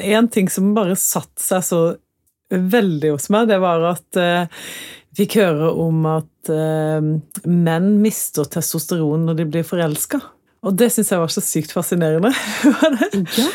[0.00, 1.80] En ting som bare satte seg så
[2.52, 4.62] veldig hos meg, det var at uh,
[5.12, 7.00] vi fikk høre om at uh,
[7.48, 10.20] menn mister testosteron når de blir forelska.
[10.62, 12.30] Og det syns jeg var så sykt fascinerende.
[13.40, 13.48] ja.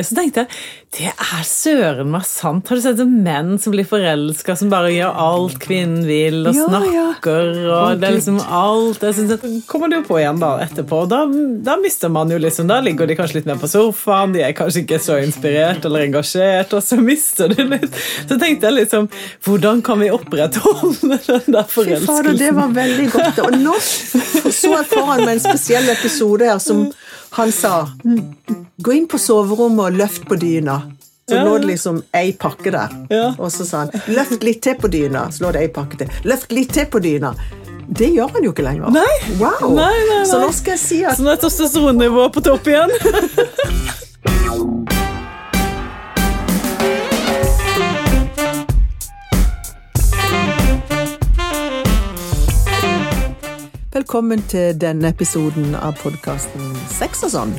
[0.00, 0.48] Så tenkte jeg
[0.96, 2.70] det er søren meg sant.
[2.70, 6.68] Har du sett menn som blir forelska, som bare gjør alt kvinnen vil, og ja,
[6.70, 7.80] snakker ja.
[7.82, 11.02] og det er liksom alt Jeg synes at, kommer det jo på igjen da etterpå.
[11.10, 11.18] Da,
[11.66, 14.54] da, mister man jo liksom Da ligger de kanskje litt mer på sofaen, de er
[14.56, 17.90] kanskje ikke så inspirert eller engasjert, og så mister du litt
[18.22, 19.10] Så tenkte jeg liksom
[19.44, 22.06] Hvordan kan vi opprettholde den der forelskelsen?
[22.06, 23.42] Fy fader, det var veldig godt.
[23.44, 26.86] Og nå så jeg foran meg en spesiell episode der som
[27.36, 27.74] han sa
[28.86, 30.80] Gå inn på soverommet og løft på dyna.
[31.26, 32.92] Så lå det liksom ei pakke der.
[33.40, 35.26] Og så sa han løft litt til på dyna.
[35.34, 36.12] Så lå det ei pakke til.
[36.28, 37.32] Løft litt til på dyna.
[37.86, 38.90] Det gjør han jo ikke lenger.
[38.94, 39.12] Nei.
[39.40, 39.74] Wow.
[39.74, 40.24] Nei, nei, nei.
[40.30, 42.94] Så nå skal jeg si at Så nå er testosteronnivået på topp igjen.
[53.96, 57.52] Velkommen til denne episoden av podkasten Sex og sånn.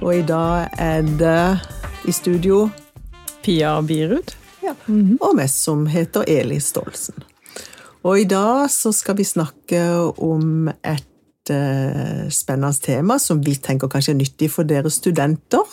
[0.00, 2.62] Og i dag er det i studio
[3.44, 4.32] Pia Birud.
[4.64, 4.72] Ja.
[4.86, 5.16] Mm -hmm.
[5.20, 7.14] Og meg som heter Eli Stolsen.
[8.02, 9.82] Og i dag så skal vi snakke
[10.16, 15.66] om et uh, spennende tema som vi tenker kanskje er nyttig for dere studenter.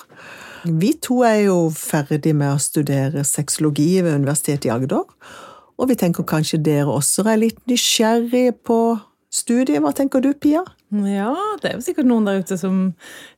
[0.65, 5.03] Vi to er jo ferdig med å studere sexologi ved Universitetet i Agder.
[5.77, 8.99] Og vi tenker kanskje dere også er litt nysgjerrige på
[9.33, 9.81] studiet.
[9.83, 10.63] Hva tenker du, Pia?
[11.07, 12.93] Ja, det er jo sikkert noen der ute som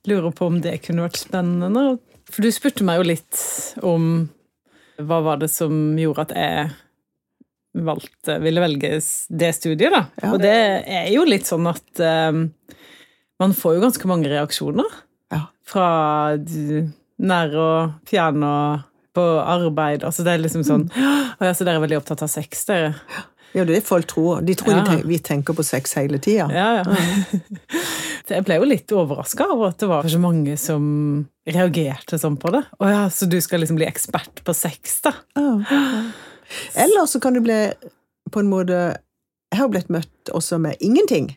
[0.10, 1.98] lurer på om det kunne vært spennende.
[2.30, 3.42] For du spurte meg jo litt
[3.86, 4.30] om
[5.00, 6.70] hva var det som gjorde at jeg
[7.86, 8.98] valgte, ville velge
[9.30, 10.04] det studiet, da.
[10.22, 10.34] Ja.
[10.34, 10.56] Og det
[10.90, 12.48] er jo litt sånn at um,
[13.40, 15.00] man får jo ganske mange reaksjoner.
[15.32, 15.46] Ja.
[15.70, 15.90] Fra
[17.20, 20.04] nær og fjern og på arbeid.
[20.08, 20.88] Altså det er liksom sånn.
[20.94, 22.94] Å ja, så dere er veldig opptatt av sex, dere.
[23.54, 24.42] Ja, det er det folk tror.
[24.46, 24.84] De tror ja.
[24.86, 26.46] tenker, vi tenker på sex hele tida.
[26.54, 27.44] Ja, ja.
[28.30, 30.84] jeg ble jo litt overraska over at det var så mange som
[31.50, 32.64] reagerte sånn på det.
[32.78, 35.16] Å ja, så du skal liksom bli ekspert på sex, da?
[36.78, 37.60] Eller så kan du bli
[38.30, 38.78] på en måte
[39.50, 41.32] Jeg har blitt møtt også med ingenting.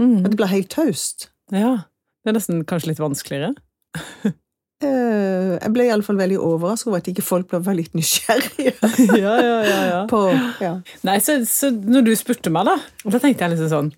[0.00, 0.22] Mm.
[0.24, 1.28] At det blir helt taust.
[1.52, 1.82] Ja.
[2.24, 3.52] Det er nesten kanskje litt vanskeligere.
[4.80, 8.72] Eh, jeg ble iallfall veldig overrasket over at ikke folk ble veldig nysgjerrige.
[9.20, 10.00] ja, ja, ja, ja.
[10.12, 10.22] På,
[10.62, 10.74] ja.
[11.04, 13.90] Nei, så, så, når du spurte meg, da, da tenkte jeg liksom sånn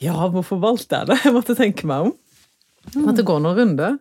[0.00, 1.20] Ja, hvorfor valgte jeg det?
[1.26, 2.12] Jeg måtte tenke meg om.
[2.94, 3.96] Jeg måtte gå noen runder.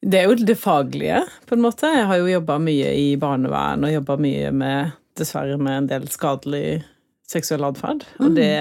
[0.00, 1.88] Det er jo det faglige, på en måte.
[1.92, 6.06] Jeg har jo jobba mye i barnevern og jobba mye med, dessverre, med en del
[6.10, 6.80] skadelig
[7.30, 8.06] seksuell atferd.
[8.18, 8.36] Og mm.
[8.36, 8.52] det,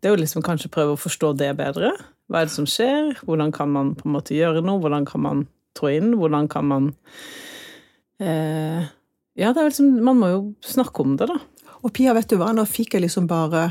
[0.00, 1.92] det er jo liksom kanskje prøve å forstå det bedre.
[2.28, 3.14] Hva er det som skjer?
[3.28, 4.80] Hvordan kan man på en måte gjøre noe?
[4.82, 5.46] Hvordan kan man
[5.78, 6.14] trå inn?
[6.18, 6.92] Hvordan kan man
[8.20, 8.86] eh,
[9.38, 11.38] Ja, det er liksom Man må jo snakke om det, da.
[11.86, 13.70] Og Pia, vet du hva, nå fikk jeg liksom bare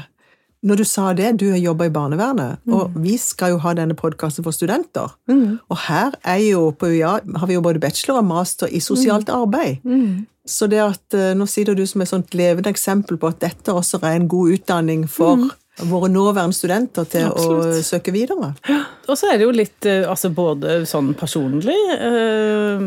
[0.65, 2.73] når du sa det, du har jobba i barnevernet, mm.
[2.73, 5.11] og vi skal jo ha denne podkasten for studenter.
[5.29, 5.59] Mm.
[5.69, 9.29] Og her er jo på UiA har vi jo både bachelor og master i sosialt
[9.29, 9.35] mm.
[9.37, 9.85] arbeid.
[9.85, 10.25] Mm.
[10.49, 13.75] Så det at eh, nå sitter du som et sånt levende eksempel på at dette
[13.75, 15.47] også er en god utdanning for mm
[15.85, 17.75] våre nåværende studenter til Absolutt.
[17.77, 18.53] å søke videre.
[18.69, 18.79] Ja.
[19.07, 22.81] Og så er det jo litt eh, altså både sånn personlig eh,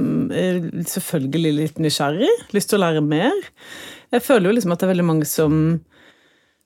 [0.90, 2.32] Selvfølgelig litt nysgjerrig.
[2.56, 3.36] Lyst til å lære mer.
[4.10, 5.78] Jeg føler jo liksom at det er veldig mange som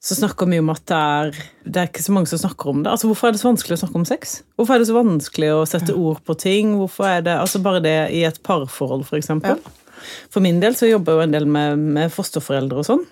[0.05, 1.31] som snakker mye om at det er,
[1.65, 2.91] det er ikke så mange som snakker om det.
[2.93, 4.35] Altså, Hvorfor er det så vanskelig å snakke om sex?
[4.59, 6.75] Hvorfor er det så vanskelig å sette ord på ting?
[6.77, 9.57] Hvorfor er det, altså Bare det i et parforhold, for eksempel.
[9.57, 10.05] Ja.
[10.29, 13.07] For min del så jobber jeg jo en del med, med fosterforeldre og sånn.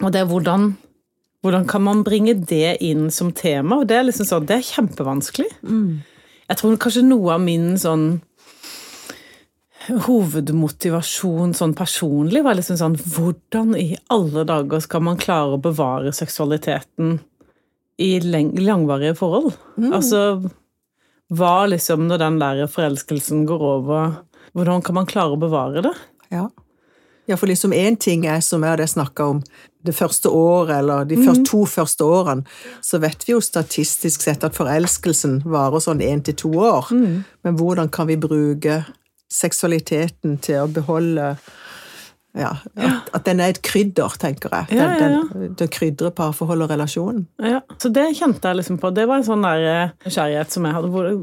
[0.00, 0.70] Og det er hvordan
[1.46, 3.80] hvordan kan man bringe det inn som tema?
[3.80, 5.48] Og det er liksom sånn, det er kjempevanskelig.
[5.62, 6.02] Mm.
[6.46, 8.08] Jeg tror kanskje noe av min sånn
[9.86, 16.10] hovedmotivasjon sånn personlig var liksom sånn Hvordan i alle dager skal man klare å bevare
[16.16, 17.20] seksualiteten
[18.02, 19.54] i langvarige forhold?
[19.78, 19.92] Mm.
[19.94, 20.22] Altså
[21.36, 24.18] hva liksom når den der forelskelsen går over
[24.56, 25.94] Hvordan kan man klare å bevare det?
[26.34, 26.48] Ja.
[27.26, 29.42] Ja, for liksom én ting er, som jeg hadde snakka om,
[29.86, 31.44] det første året, eller de mm.
[31.46, 32.42] to første årene,
[32.82, 36.90] så vet vi jo statistisk sett at forelskelsen varer sånn én til to år.
[36.90, 37.20] Mm.
[37.46, 38.80] Men hvordan kan vi bruke
[39.32, 41.36] seksualiteten til å beholde
[42.36, 44.68] ja, at, at, den er et krydder, tenker jeg.
[44.74, 47.22] Den, ja, ja, den, den krydrer parforhold og relasjonen.
[47.40, 48.90] Ja, så det kjente jeg liksom på.
[48.92, 51.14] Det var en sånn der eh, nysgjerrighet som jeg hadde.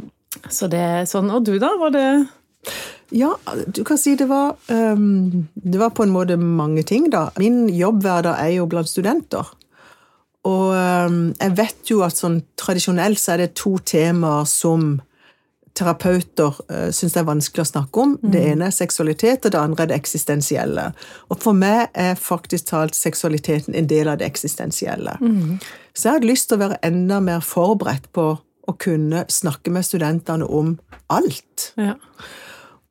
[0.50, 1.70] Så det er sånn Og du, da?
[1.78, 2.08] Var det
[3.14, 3.38] ja,
[3.68, 7.30] du kan si det var um, Det var på en måte mange ting, da.
[7.38, 9.52] Min jobbhverdag er jo blant studenter.
[10.50, 14.98] Og um, jeg vet jo at sånn tradisjonelt så er det to temaer som
[15.78, 18.16] terapeuter uh, syns det er vanskelig å snakke om.
[18.22, 20.90] Det ene er seksualitet, og det andre er det eksistensielle.
[21.30, 25.16] Og for meg er faktisk talt seksualiteten en del av det eksistensielle.
[25.22, 25.60] Mm.
[25.94, 28.32] Så jeg hadde lyst til å være enda mer forberedt på
[28.64, 30.78] å kunne snakke med studentene om
[31.14, 31.74] alt.
[31.80, 31.98] Ja.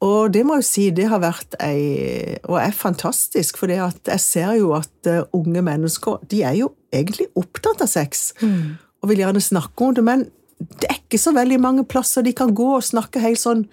[0.03, 4.57] Og det må jeg si, det har vært ei Og er fantastisk, for jeg ser
[4.59, 8.33] jo at uh, unge mennesker de er jo egentlig opptatt av sex.
[8.43, 8.79] Mm.
[9.03, 10.27] Og vil gjerne snakke om det, men
[10.59, 13.65] det er ikke så veldig mange plasser de kan gå og snakke helt sånn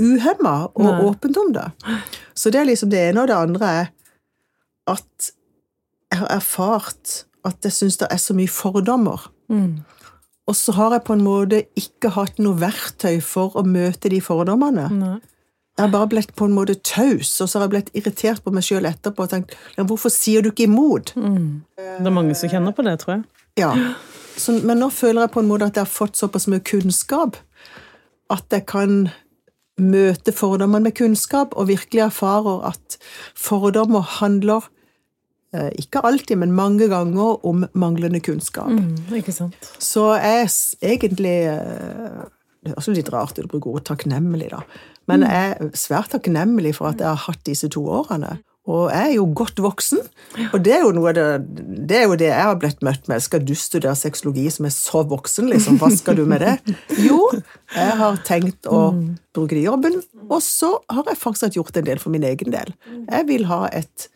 [0.00, 1.00] uhemma og Nei.
[1.10, 1.66] åpent om det.
[2.32, 3.90] Så det er liksom det ene, og det andre er
[4.88, 5.32] at
[6.10, 9.28] jeg har erfart at jeg syns det er så mye fordommer.
[9.52, 9.82] Mm.
[10.48, 14.22] Og så har jeg på en måte ikke hatt noe verktøy for å møte de
[14.24, 14.88] fordommene.
[14.96, 15.18] Nei.
[15.80, 18.52] Jeg har bare blitt på en måte taus, og så har jeg blitt irritert på
[18.52, 21.14] meg sjøl etterpå og tenkt «Ja, hvorfor sier du ikke imot?
[21.16, 21.62] Mm.
[21.80, 23.22] Det er mange som kjenner på det, tror jeg.
[23.62, 23.70] Ja.
[24.36, 27.40] Så, men nå føler jeg på en måte at jeg har fått såpass mye kunnskap
[28.30, 29.08] at jeg kan
[29.80, 32.98] møte fordommene med kunnskap, og virkelig erfarer at
[33.38, 34.68] fordommer handler
[35.56, 38.68] eh, ikke alltid, men mange ganger om manglende kunnskap.
[38.68, 39.72] Mm, ikke sant.
[39.80, 42.20] Så jeg er egentlig eh,
[42.60, 44.60] Det høres litt rart ut å bruke ordet takknemlig, da.
[45.10, 48.38] Men jeg er svært takknemlig for at jeg har hatt disse to årene.
[48.70, 50.02] Og jeg er jo godt voksen,
[50.52, 51.24] og det er jo det,
[51.88, 53.22] det er jo det jeg har blitt møtt med.
[53.24, 55.78] Skal du studere sexologi som er så voksen, liksom?
[55.80, 56.54] Hva skal du med det?
[57.08, 57.24] Jo,
[57.74, 58.82] jeg har tenkt å
[59.34, 59.98] bruke det i jobben,
[60.28, 62.74] og så har jeg faktisk gjort en del for min egen del.
[63.08, 64.10] Jeg vil ha et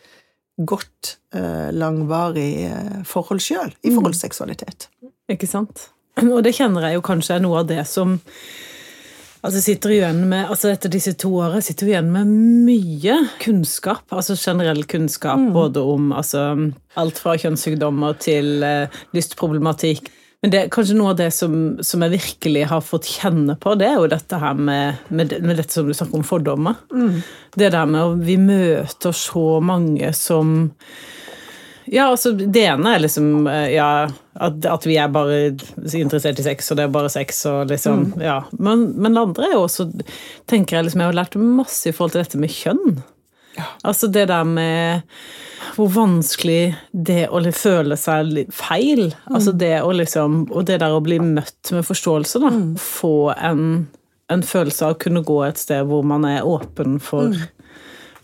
[0.61, 4.89] godt, eh, langvarig eh, forhold sjøl i forhold til seksualitet.
[5.33, 5.89] Ikke sant?
[6.35, 8.21] Og det kjenner jeg jo kanskje er noe av det som
[9.45, 12.31] Altså sitter igjen med, altså Etter disse to årene sitter vi igjen med
[12.65, 14.07] mye kunnskap.
[14.09, 16.47] altså Generell kunnskap både om altså,
[16.97, 20.09] alt fra kjønnssykdommer til eh, lystproblematikk.
[20.45, 21.55] Men det, kanskje noe av det som,
[21.85, 25.61] som jeg virkelig har fått kjenne på, det er jo dette her med, med, med
[25.61, 26.81] dette som du snakker om fordommer.
[27.57, 30.69] Det der med at vi møter så mange som
[31.87, 33.89] ja, altså Det ene er liksom eh, ja,
[34.35, 37.45] at, at vi er bare interessert i sex, og det er bare sex.
[37.51, 38.41] og liksom, ja.
[38.59, 39.89] Men, men det andre er jo også
[40.51, 43.03] tenker Jeg liksom, jeg har lært masse i forhold til dette med kjønn.
[43.87, 45.03] Altså det der med
[45.75, 50.95] hvor vanskelig det å føle seg feil feil altså det å liksom, Og det der
[50.95, 52.51] å bli møtt med forståelse, da.
[52.81, 53.87] Få en,
[54.31, 57.33] en følelse av å kunne gå et sted hvor man er åpen for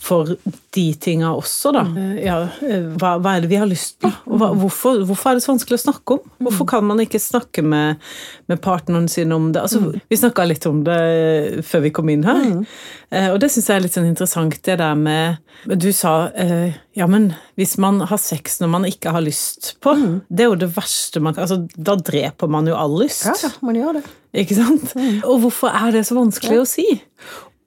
[0.00, 0.30] for
[0.72, 1.82] de tinga også, da.
[2.00, 4.08] Eh, Ja, eh, hva, hva er det vi har lyst på?
[4.24, 6.30] Hva, hvorfor, hvorfor er det så vanskelig å snakke om?
[6.46, 8.00] Hvorfor kan man ikke snakke med,
[8.48, 9.60] med partneren sin om det?
[9.66, 12.64] Altså, Vi snakka litt om det før vi kom inn her,
[13.10, 16.76] Eh, og det syns jeg er litt sånn interessant, det der med Du sa eh,
[16.94, 19.96] ja, men hvis man har sex når man ikke har lyst på,
[20.30, 23.24] det er jo det verste man kan altså, Da dreper man jo all lyst.
[23.26, 24.04] Ja, ja, man gjør det.
[24.44, 24.94] Ikke sant?
[25.26, 26.86] Og hvorfor er det så vanskelig å si?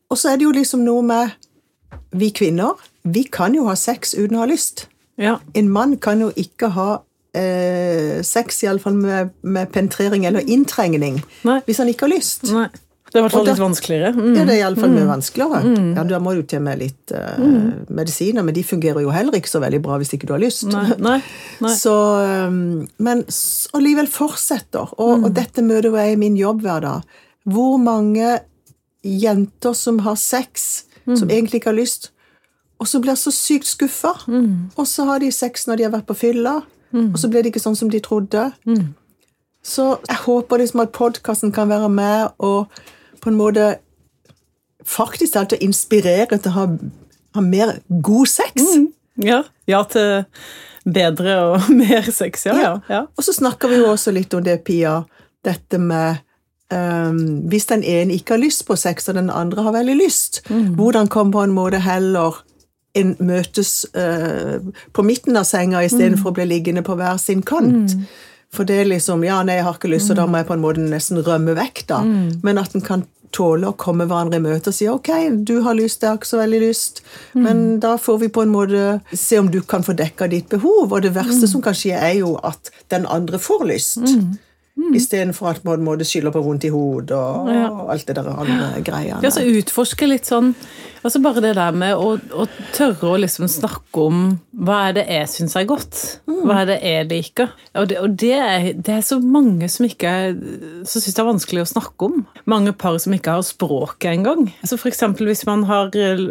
[0.08, 1.36] Og så er det jo liksom noe med
[2.12, 2.74] Vi kvinner,
[3.04, 4.88] vi kan jo ha sex uten å ha lyst.
[5.22, 5.38] Ja.
[5.54, 6.88] En mann kan jo ikke ha
[7.38, 11.60] eh, sex, iallfall med, med penetrering eller inntrengning, Nei.
[11.68, 12.50] hvis han ikke har lyst.
[12.54, 12.70] Nei.
[13.14, 14.10] Det er i hvert fall litt vanskeligere.
[14.18, 14.30] Mm.
[14.40, 15.60] Ja, det er iallfall mye vanskeligere.
[15.94, 17.44] Ja, Da må du til med litt eh,
[17.94, 20.64] medisiner, men de fungerer jo heller ikke så veldig bra hvis ikke du har lyst.
[20.72, 21.20] Nei, nei,
[21.62, 21.74] nei.
[21.84, 21.94] Så,
[22.50, 23.22] um, men
[23.78, 24.96] allikevel fortsetter.
[24.98, 25.28] Og, Mm.
[25.30, 27.06] og dette møter jeg i min jobb hver dag.
[27.46, 28.40] Hvor mange
[29.06, 31.16] jenter som har sex, Mm.
[31.20, 32.12] som egentlig ikke har lyst,
[32.80, 34.14] og så blir så sykt skuffa.
[34.28, 34.72] Mm.
[34.76, 36.62] Og så har de sex når de har vært på fylla,
[36.94, 38.52] og så blir det ikke sånn som de trodde.
[38.70, 38.94] Mm.
[39.64, 42.68] Så jeg håper liksom at podkasten kan være med og
[43.24, 43.78] på en måte
[44.86, 46.66] faktisk til å inspirere til å ha,
[47.38, 48.68] ha mer god sex.
[49.16, 50.26] Ja, ja til
[50.84, 52.58] bedre og mer sex, ja.
[52.60, 53.02] ja, ja.
[53.16, 55.00] Og så snakker vi jo også litt om det, Pia,
[55.46, 56.20] dette med
[56.72, 60.44] ehm, Hvis den ene ikke har lyst på sex, og den andre har veldig lyst,
[60.48, 62.44] hvordan kan på en måte heller
[62.96, 64.60] en møtes uh,
[64.94, 67.96] på midten av senga istedenfor å bli liggende på hver sin kant?
[68.54, 70.54] For det er liksom Ja, nei, jeg har ikke lyst, så da må jeg på
[70.54, 72.04] en måte nesten rømme vekk, da.
[72.44, 75.10] Men at en kan tåle å komme hverandre i møte og si ok,
[75.42, 77.02] du har lyst, jeg har ikke så veldig lyst,
[77.34, 78.84] men da får vi på en måte
[79.18, 80.94] se om du kan få dekka ditt behov.
[80.94, 84.04] Og det verste som kan skje, er jo at den andre får lyst.
[84.74, 88.82] Istedenfor at man måtte skylde på vondt i hodet og, og alt det der andre
[88.86, 89.22] greiene.
[89.24, 90.54] Ja, så utforske litt sånn
[91.04, 94.20] Altså bare det der med å, å tørre å liksom snakke om
[94.64, 95.98] hva er det jeg syns er godt?
[96.24, 97.52] Hva er det jeg liker?
[97.76, 100.14] Og det, og det, er, det er så mange som ikke
[100.88, 102.24] som syns det er vanskelig å snakke om.
[102.48, 104.48] Mange par som ikke har språket engang.
[104.64, 106.24] Altså eksempel hvis man har eh,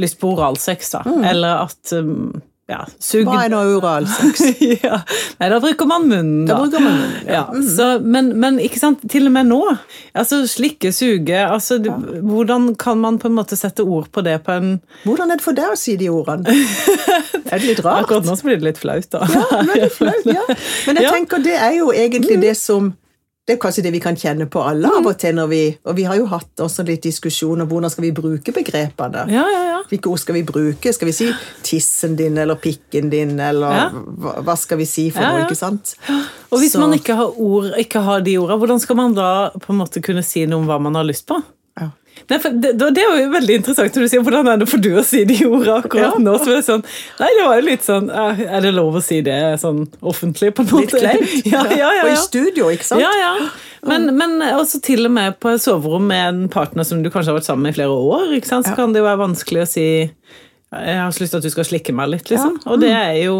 [0.00, 2.32] lyst på oralsex, da, eller at um,
[2.64, 4.40] ja, sug Hva er nå oralsex?
[4.86, 5.02] ja.
[5.36, 6.54] Nei, da bruker man munnen, da.
[6.54, 7.42] Da bruker man munnen, ja.
[7.42, 7.62] ja.
[7.76, 9.60] Så, men, men ikke sant, til og med nå.
[10.16, 11.98] Altså, Slikke, suge altså, ja.
[12.24, 14.72] Hvordan kan man på en måte sette ord på det på en
[15.04, 16.56] Hvordan er det for deg å si de ordene?
[17.54, 18.06] Er det litt rart?
[18.06, 19.26] Akkurat nå så blir det litt flaut, da.
[19.28, 20.44] Ja, veldig flaut, ja.
[20.88, 22.94] Men jeg tenker det er jo egentlig det som
[23.46, 25.96] det er kanskje det vi kan kjenne på alle av og til når vi Og
[25.98, 29.26] vi har jo hatt også litt diskusjon om hvordan skal vi bruke begrepene.
[29.28, 29.80] Ja, ja, ja.
[29.90, 30.92] Hvilke ord skal vi bruke?
[30.96, 31.26] Skal vi si
[31.62, 33.90] 'tissen din' eller 'pikken din', eller
[34.42, 35.94] hva, skal vi si for noe, ikke sant?
[36.50, 39.50] Og hvis Så- man ikke har, ord, ikke har de ordene, hvordan skal man da
[39.50, 41.42] på en måte kunne si noe om hva man har lyst på?
[41.80, 41.88] Ja.
[42.30, 44.92] For det, det er jo veldig interessant når du sier hvordan er det for du
[44.94, 46.20] å si de ordene akkurat Ja.
[46.22, 46.36] nå.
[46.38, 46.84] Så er det sånn,
[47.18, 50.52] nei, det var jo litt sånn eh, Er det lov å si det sånn offentlig,
[50.54, 51.34] på en Litt kleint.
[51.50, 53.02] Ja, ja, ja, Og i studio, ikke sant?
[53.02, 53.32] Ja, ja.
[53.84, 57.34] Men, men også til og med på et soverom med en partner som du kanskje
[57.34, 58.70] har vært sammen med i flere år, ikke sant?
[58.70, 59.86] så kan det jo være vanskelig å si
[60.74, 62.56] jeg har så lyst til at du skal slikke meg litt, liksom.
[62.66, 63.34] Og det er jo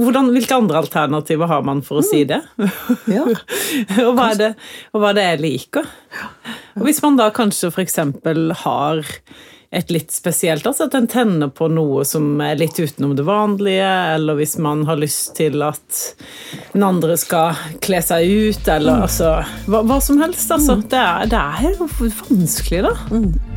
[0.00, 2.40] hvordan, Hvilke andre alternativer har man for å si det?
[3.10, 3.24] Ja.
[4.06, 4.52] og, hva det
[4.92, 5.88] og hva er det jeg liker?
[6.78, 7.98] Og hvis man da kanskje f.eks.
[8.64, 9.02] har
[9.72, 13.88] et litt spesielt, altså at en tenner på noe som er litt utenom det vanlige,
[14.18, 16.02] eller hvis man har lyst til at
[16.74, 19.38] den andre skal kle seg ut, eller altså
[19.72, 20.76] hva, hva som helst, altså.
[20.84, 23.51] Det er, det er jo vanskelig, da.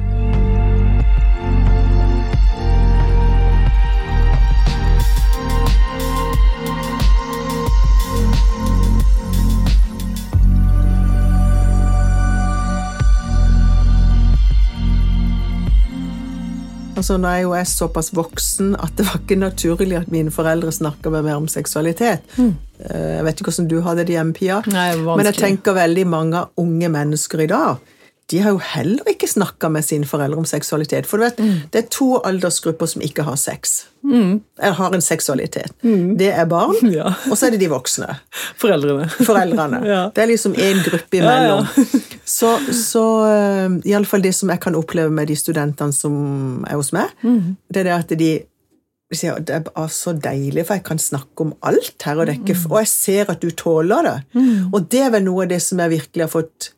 [16.96, 20.72] Altså, nå er jo jeg såpass voksen at det var ikke naturlig at mine foreldre
[20.72, 22.24] snakka med meg om seksualitet.
[22.40, 22.54] Mm.
[22.80, 24.62] Jeg vet ikke hvordan du hadde det hjemme, Pia.
[24.72, 27.84] Nei, Men jeg tenker veldig mange unge mennesker i dag
[28.32, 31.06] de har jo heller ikke snakka med sine foreldre om seksualitet.
[31.06, 31.38] For du vet,
[31.74, 33.76] det er to aldersgrupper som ikke har sex.
[34.06, 35.76] Eller har en seksualitet.
[36.18, 37.12] Det er barn, Ja.
[37.30, 38.16] og så er det de voksne.
[38.62, 39.06] Foreldrene.
[39.30, 39.84] Foreldrene.
[39.86, 40.02] Ja.
[40.16, 41.68] Det er liksom én gruppe imellom.
[42.26, 46.16] Så, så alle iallfall det som jeg kan oppleve med de studentene som
[46.66, 47.12] er hos meg,
[47.70, 48.30] det er det at de
[49.14, 52.58] sier det er så deilig, for jeg kan snakke om alt her, og, det ikke,
[52.72, 54.16] og jeg ser at du tåler det.
[54.74, 56.72] Og det er vel noe av det som jeg virkelig har fått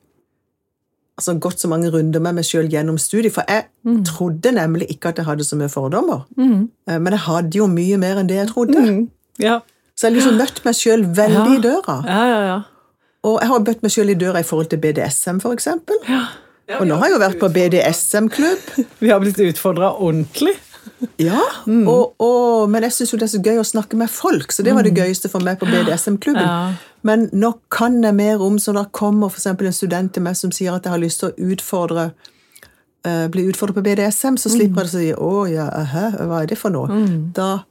[1.18, 3.36] altså, gått så mange runder med meg sjøl gjennom studiet.
[3.36, 3.68] For jeg
[4.08, 6.26] trodde nemlig ikke at jeg hadde så mye fordommer.
[6.38, 6.70] Mm.
[6.88, 8.86] Men jeg hadde jo mye mer enn det jeg trodde.
[9.42, 9.60] Ja.
[9.98, 12.02] Så jeg har liksom møtt meg sjøl veldig i døra.
[12.06, 12.58] Ja, ja, ja.
[13.28, 15.98] Og jeg har møtt meg sjøl i døra i forhold til BDSM, for eksempel.
[16.78, 18.72] Og nå har jeg jo vært på BDSM-klubb.
[19.04, 20.54] Vi har blitt utfordra ordentlig.
[21.20, 24.54] Ja, og, og, men jeg syns jo det er så gøy å snakke med folk,
[24.56, 26.78] så det var det gøyeste for meg på BDSM-klubben.
[27.08, 27.12] Ja.
[27.12, 30.52] Men nå kan jeg mer om, så da kommer eksempel en student til meg som
[30.52, 32.10] sier at jeg har lyst til å utfordre
[33.08, 36.52] uh, bli utfordret på BDSM, så slipper jeg å si 'Å ja, æhæ, hva er
[36.52, 37.64] det for noe?' Da,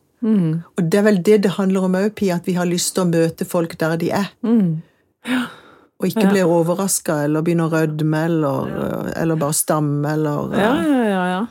[0.79, 3.05] Og det er vel det det handler om òg, Pia, at vi har lyst til
[3.05, 4.33] å møte folk der de er.
[5.97, 11.05] Og ikke bli overraska eller begynne å rødme eller, eller bare stamme eller Ja, ja,
[11.09, 11.47] ja, ja.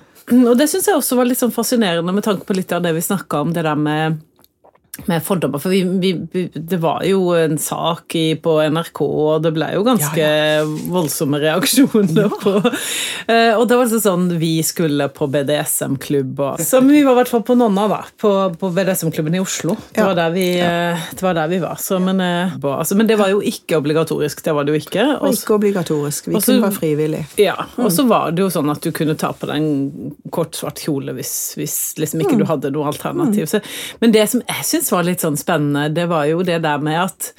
[0.49, 2.93] Og det syns jeg også var litt sånn fascinerende med tanke på litt av det
[2.93, 4.19] vi snakka om, det der med,
[5.05, 5.59] med fordommer.
[5.59, 9.83] For vi, vi, det var jo en sak i, på NRK, og det ble jo
[9.83, 10.27] ganske
[10.93, 12.53] voldsomme reaksjoner på
[13.27, 17.19] eh, Og det var altså sånn Vi skulle på BDSM-klubb og Så vi var i
[17.19, 17.99] hvert fall på Nonna, da.
[18.21, 19.75] På, på BDSM-klubben i Oslo.
[19.91, 20.07] Det Ja.
[20.13, 21.75] var vi, eh, det var, der vi var.
[21.81, 24.43] Så, men, eh, altså, men det var jo ikke obligatorisk.
[24.45, 25.05] Det var det jo ikke.
[25.17, 26.27] Også, Og ikke obligatorisk.
[26.31, 27.23] Vi også, kunne være frivillig.
[27.41, 30.55] ja, og så var det jo sånn at du kunne ta på deg en kort,
[30.55, 33.47] svart kjole hvis, hvis liksom ikke du hadde noe alternativ.
[33.51, 33.61] Så,
[34.01, 37.01] men det som jeg syns var litt sånn spennende, det var jo det der med
[37.07, 37.31] at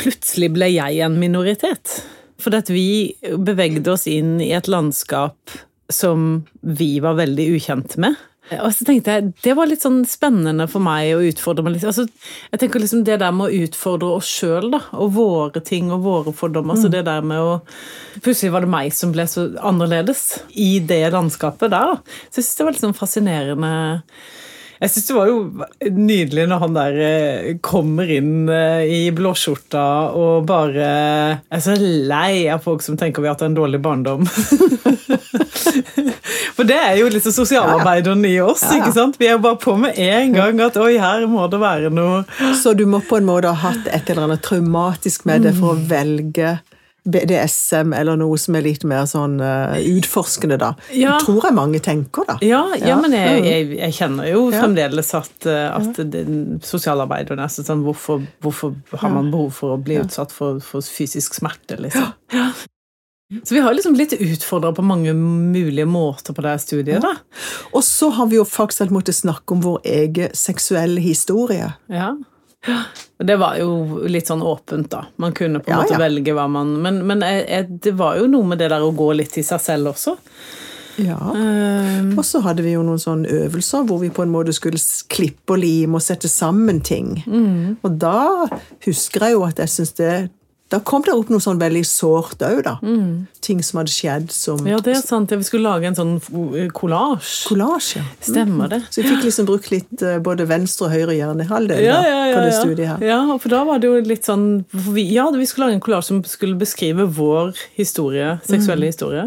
[0.00, 2.00] plutselig ble jeg en minoritet.
[2.40, 5.58] For at vi bevegde oss inn i et landskap
[5.92, 8.16] som vi var veldig ukjente med.
[8.58, 11.86] Og så tenkte jeg, Det var litt sånn spennende for meg å utfordre meg litt.
[11.86, 12.06] Altså,
[12.50, 16.34] jeg tenker liksom Det der med å utfordre oss sjøl og våre ting og våre
[16.34, 16.74] fordommer.
[16.80, 17.60] så det der med å
[18.24, 21.94] Plutselig var det meg som ble så annerledes i det landskapet der.
[21.94, 22.18] da.
[22.30, 23.72] Så jeg syns det var litt sånn fascinerende
[24.80, 25.40] jeg syns det var jo
[25.92, 29.82] nydelig når han der eh, kommer inn eh, i blåskjorta
[30.16, 30.86] og bare
[31.36, 34.24] er så lei av folk som tenker vi har hatt en dårlig barndom.
[36.56, 38.64] For det er jo liksom sosialarbeideren i oss.
[38.64, 38.80] Ja, ja.
[38.80, 39.20] ikke sant?
[39.20, 42.24] Vi er jo bare på med en gang at oi, her må det være noe
[42.56, 45.76] Så du må på en måte ha hatt et eller annet traumatisk med det for
[45.76, 46.56] å velge
[47.04, 50.72] BDSM eller noe som er litt mer sånn uh, utforskende, da.
[50.92, 51.18] Ja.
[51.22, 52.38] Tror jeg mange tenker, da.
[52.44, 52.96] Ja, ja, Ja.
[53.00, 54.60] men jeg, jeg, jeg kjenner jo Ja.
[54.64, 59.80] fremdeles at, eh, at den sosialarbeideren er sånn hvorfor, hvorfor har man behov for å
[59.82, 62.12] bli utsatt for, for fysisk smerte, liksom?
[63.44, 67.12] Så vi har liksom blitt utfordra på mange mulige måter på det studiet, da.
[67.72, 71.68] Og så har vi jo faktisk måttet snakke om vår egen seksuelle historie.
[71.86, 72.16] Ja.
[72.68, 75.04] Og Det var jo litt sånn åpent, da.
[75.16, 76.00] Man kunne på en Ja, måte ja.
[76.00, 78.90] velge hva man Men, men jeg, jeg, det var jo noe med det der å
[78.96, 80.16] gå litt i seg selv også.
[81.00, 81.16] Ja.
[81.32, 84.80] Um, Og så hadde vi jo noen sånne øvelser hvor vi på en måte skulle
[85.08, 87.14] klippe og lime og sette sammen ting.
[87.80, 88.46] Og da
[88.84, 90.12] husker jeg jo at jeg syns det
[90.70, 92.76] Da kom det opp noe sånn veldig sårt òg, da.
[93.42, 95.32] Ting som hadde skjedd som ja, det er sant.
[95.34, 96.12] Vi skulle lage en sånn
[96.76, 97.40] kollasj.
[97.48, 97.88] kollasj.
[97.98, 98.04] Ja.
[98.22, 98.78] Stemmer det.
[98.94, 102.36] Så vi fikk liksom brukt litt eh, både venstre og høyre hjernehalvdel Ja, ja, ja,
[102.38, 103.02] på det studiet her.
[103.08, 104.44] ja, for da var det jo litt sånn
[104.94, 109.26] vi, Ja, vi skulle lage en kollasj som skulle beskrive vår historie, seksuelle historie.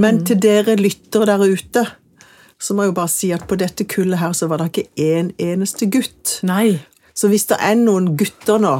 [0.00, 1.82] Men til dere lyttere der ute,
[2.60, 4.86] så må jeg jo bare si at på dette kullet her så var det ikke
[5.00, 6.36] én eneste gutt.
[6.46, 6.76] Nei.
[7.16, 8.76] Så hvis det er noen gutter nå,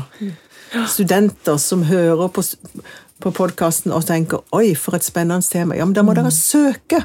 [0.88, 2.44] studenter som hører på,
[3.20, 7.04] på podkasten og tenker 'oi, for et spennende tema', ja, men da må dere søke.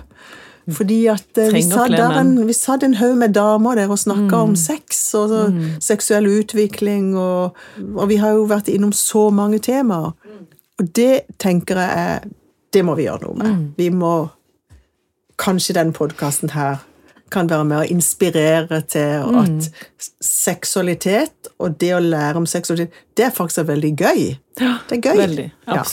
[0.66, 4.40] Fordi at eh, vi satt, en, vi satt en haug med damer der og snakka
[4.48, 5.42] om sex og så,
[5.80, 7.54] seksuell utvikling, og,
[7.96, 10.16] og vi har jo vært innom så mange temaer.
[10.80, 12.26] Og det tenker jeg er
[12.74, 13.68] Det må vi gjøre noe med.
[13.78, 14.28] Vi må
[15.38, 16.78] Kanskje den podkasten her
[17.36, 19.70] kan være med å inspirere til at
[20.24, 24.22] seksualitet og det å lære om seksualitet, det er faktisk veldig gøy.
[24.58, 25.18] Det er gøy.
[25.20, 25.50] Veldig.
[25.68, 25.84] Ja.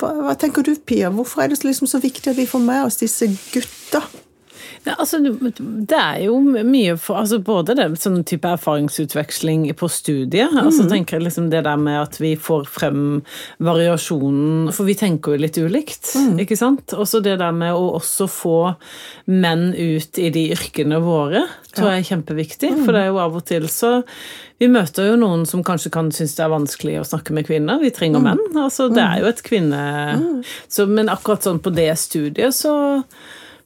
[0.00, 1.10] Hva, hva tenker du, Pia?
[1.14, 4.02] Hvorfor er det liksom så viktig at vi får med oss disse gutta?
[4.82, 10.54] Ja, altså, det er jo mye for altså Både det sånn type erfaringsutveksling på studiet.
[10.58, 13.20] altså tenker jeg liksom Det der med at vi får frem
[13.62, 16.96] variasjonen For vi tenker jo litt ulikt, ikke sant?
[16.98, 18.56] Også det der med å også få
[19.30, 21.44] menn ut i de yrkene våre,
[21.76, 22.70] tror jeg er kjempeviktig.
[22.82, 23.92] For det er jo av og til så
[24.60, 27.78] Vi møter jo noen som kanskje kan synes det er vanskelig å snakke med kvinner.
[27.82, 28.42] Vi trenger menn.
[28.58, 29.84] altså Det er jo et kvinne...
[30.70, 32.74] Så, men akkurat sånn på det studiet så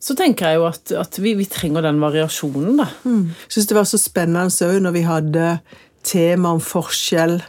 [0.07, 2.87] så tenker jeg jo at, at vi, vi trenger den variasjonen, da.
[3.03, 5.47] Jeg syns det var så spennende òg når vi hadde
[6.07, 7.41] tema om forskjell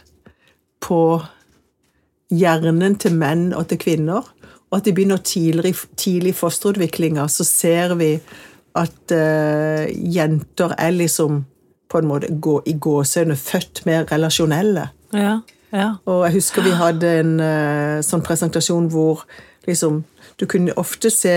[0.82, 1.02] på
[2.34, 4.26] hjernen til menn og til kvinner,
[4.68, 8.16] og at de begynner tidlig, tidlig i fosterutviklinga, så ser vi
[8.78, 11.44] at uh, jenter er liksom
[11.88, 14.90] på en måte gå, i gåseøyne født mer relasjonelle.
[15.16, 15.38] Ja,
[15.72, 15.88] ja.
[16.10, 19.28] Og jeg husker vi hadde en uh, sånn presentasjon hvor
[19.68, 20.04] liksom
[20.38, 21.34] Du kunne ofte se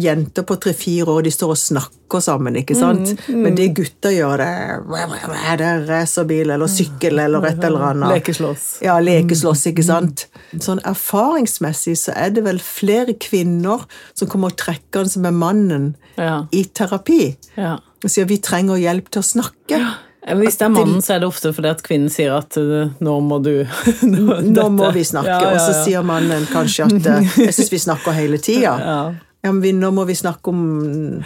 [0.00, 3.10] jenter på tre-fire år, de står og snakker sammen, ikke sant?
[3.28, 8.14] Men de gutter gjør, det det er racerbil eller sykkel eller et eller annet.
[8.16, 8.66] Lekeslåss.
[8.84, 10.26] Ja, lekeslåss, ikke sant?
[10.56, 16.46] Sånn erfaringsmessig så er det vel flere kvinner som kommer trekkende med mannen Ja.
[16.52, 17.36] i terapi.
[17.56, 17.78] ja.
[18.04, 19.78] Og sier vi trenger hjelp til å snakke.
[20.26, 23.38] Hvis det er mannen, så er det ofte fordi at kvinnen sier at 'nå må
[23.42, 23.64] du
[24.02, 27.06] nå, Nå må vi snakke, Ja, ja, og så sier mannen kanskje at
[27.38, 29.14] 'jeg syns vi snakker hele tida'.
[29.42, 29.52] Ja.
[29.52, 31.24] Men vi, nå må vi snakke om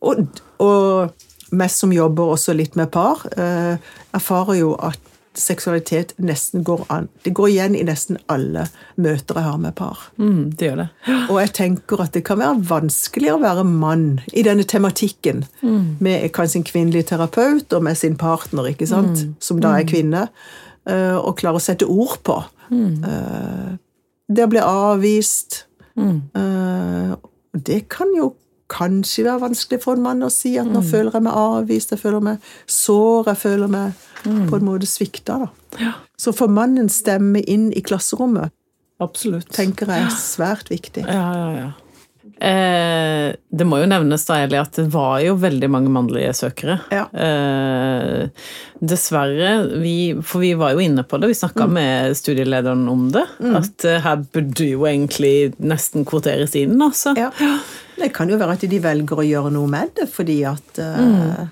[0.00, 3.76] Og, og mest som jobber også litt med par, eh,
[4.14, 4.98] erfarer jo at
[5.36, 7.08] seksualitet nesten går an.
[7.24, 9.98] Det går igjen i nesten alle møter jeg har med par.
[10.18, 10.86] Mm, det gjør det.
[11.30, 15.44] Og jeg tenker at det kan være vanskelig å være mann i denne tematikken,
[16.00, 20.28] med kanskje en kvinnelig terapeut og med sin partner, ikke sant, som da er kvinne,
[20.88, 22.40] eh, og klare å sette ord på.
[22.72, 23.76] Eh,
[24.28, 25.66] Det å bli avvist
[26.34, 28.34] eh, og Det kan jo
[28.72, 32.02] kanskje være vanskelig for en mann å si at nå føler jeg meg avvist, jeg
[32.02, 35.38] føler meg sår, jeg føler meg på en måte svikta.
[35.44, 35.92] da.
[36.18, 38.50] Så for mannens stemme inn i klasserommet
[39.00, 39.52] Absolutt.
[39.54, 41.04] tenker jeg er svært viktig.
[41.06, 41.70] Ja, ja, ja.
[42.40, 46.78] Eh, det må jo nevnes da, Eli, at det var jo veldig mange mannlige søkere.
[46.92, 47.06] Ja.
[47.16, 48.28] Eh,
[48.84, 51.72] dessverre, vi, for vi var jo inne på det, vi snakka Mm.
[51.78, 57.14] med studielederen om det, at eh, her burde jo egentlig nesten kvoteres inn, altså.
[57.16, 57.30] Ja.
[57.96, 61.46] Det kan jo være at de velger å gjøre noe med det, fordi at eh,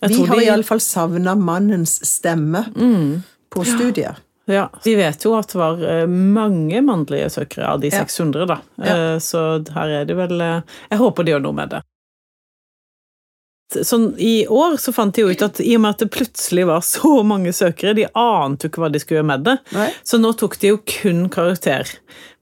[0.00, 2.64] Jeg Vi har de- iallfall savna mannens stemme
[3.52, 4.16] på studiet.
[4.16, 4.16] Ja,
[4.84, 8.02] Vi vet jo at det var eh, mange mannlige søkere av de Ja.
[8.04, 8.58] 600, da.
[8.82, 8.96] Ja.
[9.14, 9.44] Eh, Så
[9.76, 10.60] her er det vel eh,
[10.90, 11.82] Jeg håper de gjør noe med det.
[13.86, 16.64] Sånn, I år så fant de jo ut at i og med at det plutselig
[16.66, 19.54] var så mange søkere, de ante jo ikke hva de skulle gjøre med det.
[19.76, 19.84] Nei.
[20.02, 21.86] Så nå tok de jo kun karakter.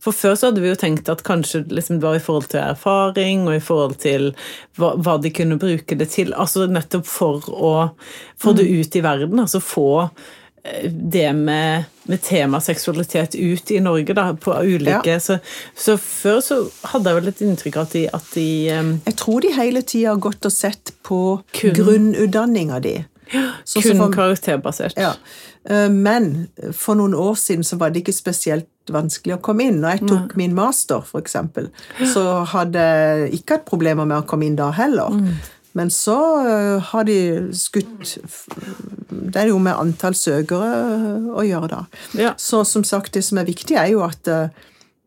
[0.00, 2.62] For før så hadde vi jo tenkt at kanskje liksom det var i forhold til
[2.62, 4.30] erfaring, og i forhold til
[4.80, 6.32] hva, hva de kunne bruke det til.
[6.32, 7.74] Altså nettopp for å
[8.40, 9.44] få det ut i verden.
[9.44, 9.88] Altså få
[10.92, 15.38] det med, med tema seksualitet ut i Norge, da, på ulike så,
[15.76, 16.58] så før så
[16.92, 19.82] hadde jeg vel et inntrykk av at de, at de um, Jeg tror de hele
[19.82, 21.20] tida har gått og sett på
[21.52, 21.74] Kun.
[21.78, 22.96] grunnutdanninga di.
[23.68, 24.96] Sånn kun for- karakterbasert.
[24.96, 25.12] Ja.
[25.68, 29.82] Eh, Men for noen år siden så var det ikke spesielt vanskelig å komme inn.
[29.82, 31.68] Når jeg tok min master, eksempel,
[32.08, 35.12] så hadde jeg ikke hatt problemer med å komme inn da heller.
[35.78, 37.18] Men så øh, har de
[37.54, 38.16] skutt
[39.08, 41.84] Det er jo med antall søkere øh, å gjøre, da.
[42.18, 42.32] Ja.
[42.40, 44.48] Så som sagt, det som er viktig, er jo at øh,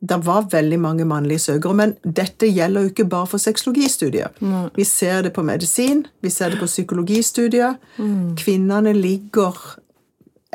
[0.01, 1.75] det var veldig mange mannlige søkere.
[1.77, 4.39] Men dette gjelder jo ikke bare for sexologistudiet.
[4.75, 7.77] Vi ser det på medisin, vi ser det på psykologistudiet.
[8.41, 9.60] Kvinnene ligger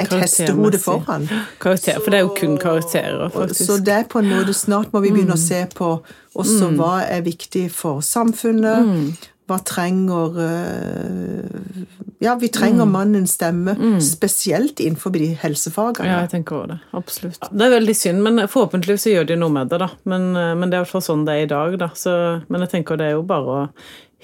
[0.00, 1.28] et hestehode foran.
[1.60, 3.64] Karakter, for det er jo kun karakterer, faktisk.
[3.68, 5.92] Så det er på en måte snart må vi begynne å se på
[6.36, 9.22] også hva er viktig for samfunnet.
[9.46, 11.82] Hva trenger øh,
[12.24, 16.08] Ja, vi trenger mannens stemme, spesielt innenfor de helsefagene.
[16.08, 16.78] Ja, jeg tenker over det.
[16.96, 17.38] Absolutt.
[17.52, 19.90] Det er veldig synd, men forhåpentligvis så gjør de noe med det, da.
[20.08, 21.90] Men, eh, men det er i hvert fall sånn det er i dag, da.
[21.94, 22.16] Så,
[22.48, 23.68] men jeg tenker det er jo bare å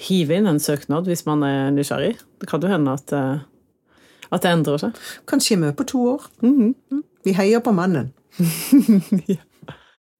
[0.09, 2.17] hive inn en søknad hvis man er nysgjerrig.
[2.41, 3.45] Det kan jo hende at, eh,
[4.33, 5.01] at det endrer seg.
[5.29, 6.27] Kanskje i møte på to år.
[7.23, 8.11] Vi heier på mannen.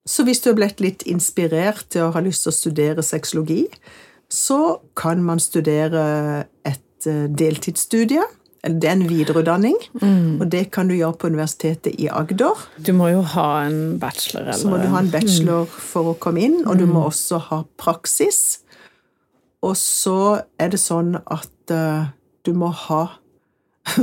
[0.06, 3.62] Så hvis du er blitt litt inspirert til å ha lyst til å studere sexologi,
[4.34, 8.24] så kan man studere et eh, deltidsstudie.
[8.64, 9.76] Eller Det er en videreutdanning,
[10.40, 12.56] og det kan du gjøre på Universitetet i Agder.
[12.80, 16.16] Du må jo ha en bachelor, eller Så må du ha en bachelor for å
[16.16, 18.62] komme inn, og du må også ha praksis.
[19.68, 22.08] Og så er det sånn at uh,
[22.48, 23.02] du må ha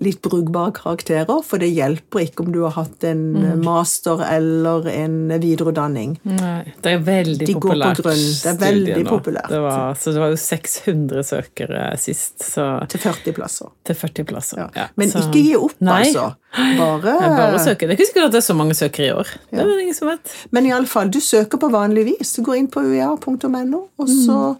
[0.00, 3.24] litt brukbare karakterer, for det hjelper ikke om du har hatt en
[3.64, 6.12] master eller en videreutdanning.
[6.24, 8.02] Nei, det er veldig De går på populært.
[8.04, 8.22] grunn.
[8.42, 9.48] Det er veldig populært.
[9.50, 13.72] Det var, så det var jo 600 søkere sist, så Til 40 plasser.
[13.84, 14.58] til 40 plasser.
[14.62, 14.68] Ja.
[14.76, 16.04] Ja, Men så- ikke gi opp, Nei.
[16.06, 16.36] altså.
[16.78, 17.00] Bare,
[17.36, 17.86] bare søke.
[17.86, 19.26] Det er ikke sikkert at det er så mange søkere i år.
[19.50, 20.32] Det er det ingen som vet.
[20.50, 22.32] Men iallfall, du søker på vanlig vis.
[22.36, 24.56] Du går inn på uia.no, og så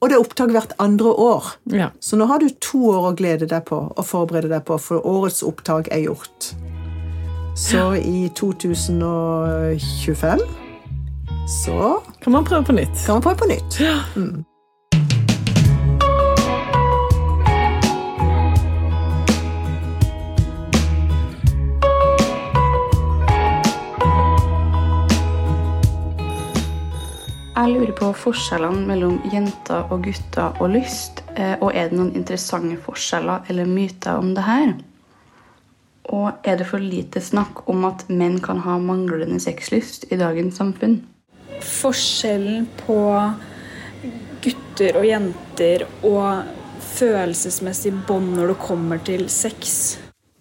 [0.00, 1.44] Og det er opptak hvert andre år.
[1.76, 1.90] Ja.
[2.00, 5.04] Så nå har du to år å glede deg på og forberede deg på, for
[5.06, 6.54] årets opptak er gjort.
[7.60, 10.40] Så i 2025
[11.50, 12.96] så Kan man prøve på nytt.
[13.06, 13.80] kan man prøve på nytt.
[14.16, 14.44] Mm.
[27.70, 31.22] Jeg lurer på forskjellene mellom jenter og gutter og lyst.
[31.36, 34.74] eh, Og er det noen interessante forskjeller eller myter om det her?
[36.10, 40.56] Og er det for lite snakk om at menn kan ha manglende sexlyst i dagens
[40.56, 41.02] samfunn?
[41.60, 42.98] forskjellen på
[44.42, 46.48] gutter og jenter og
[46.80, 49.98] følelsesmessig bånd når det kommer til sex.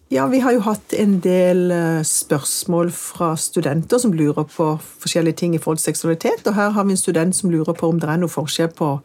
[0.09, 5.37] Ja, vi har jo hatt en del eh, spørsmål fra studenter som lurer på forskjellige
[5.43, 7.99] ting i forhold til seksualitet, og her har vi en student som lurer på om
[8.01, 8.95] det er noe forskjell på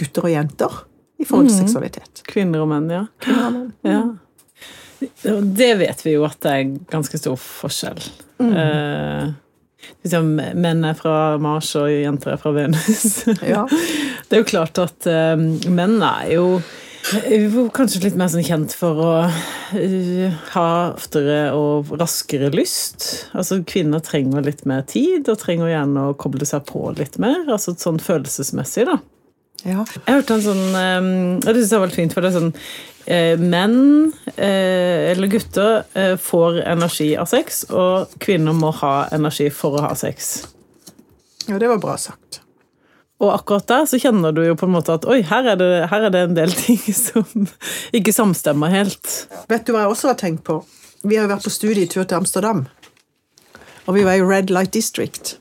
[0.00, 0.82] gutter og jenter
[1.22, 2.20] i forhold til seksualitet.
[2.28, 3.06] Kvinner og menn, ja.
[3.88, 4.02] ja.
[5.32, 8.04] Og Det vet vi jo at det er ganske stor forskjell.
[8.44, 9.32] Eh,
[10.04, 13.22] liksom, menn er fra Mars, og jenter er fra Venus.
[13.40, 13.64] Ja.
[14.28, 16.46] Det er jo klart at eh, menn er jo
[17.10, 19.12] er var kanskje litt mer sånn kjent for å
[19.76, 23.26] eh, ha oftere og raskere lyst.
[23.34, 27.42] Altså Kvinner trenger litt mer tid, og trenger gjerne å koble seg på litt mer.
[27.48, 29.00] altså sånn følelsesmessig, da.
[29.62, 29.84] Ja.
[30.06, 32.54] Jeg hørte en sånn um, Det synes jeg var veldig fint, for det er sånn
[33.06, 39.50] eh, Menn, eh, eller gutter, eh, får energi av sex, og kvinner må ha energi
[39.54, 40.48] for å ha sex.
[41.46, 42.41] ja, det var bra sagt.
[43.22, 45.70] Og akkurat der så kjenner du jo på en måte at oi, her er det,
[45.92, 47.46] her er det en del ting som
[47.94, 49.12] ikke samstemmer helt.
[49.50, 50.58] Vet du hva jeg også har tenkt på?
[51.02, 52.66] Vi har jo vært på studietur til Amsterdam.
[53.86, 55.36] Og vi var i Red Light District.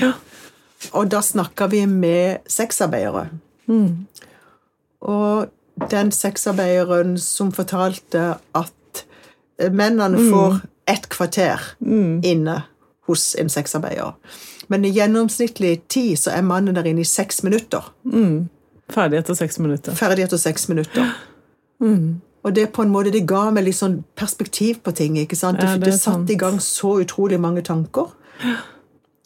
[0.00, 0.14] Ja.
[0.96, 3.26] Og da snakka vi med sexarbeidere.
[5.00, 9.04] Og den sexarbeideren som fortalte at
[9.72, 12.62] mennene får ett kvarter inne
[13.08, 14.12] hos en sexarbeider.
[14.70, 17.88] Men i gjennomsnittlig tid så er mannen der inne i seks minutter.
[18.92, 19.96] Ferdig etter seks minutter.
[19.98, 21.14] Ferdig etter seks minutter.
[22.42, 25.16] Og det på en måte, det ga meg litt sånn perspektiv på ting.
[25.18, 25.60] ikke sant?
[25.60, 28.10] Det, Ja, det det satte i gang så utrolig mange tanker.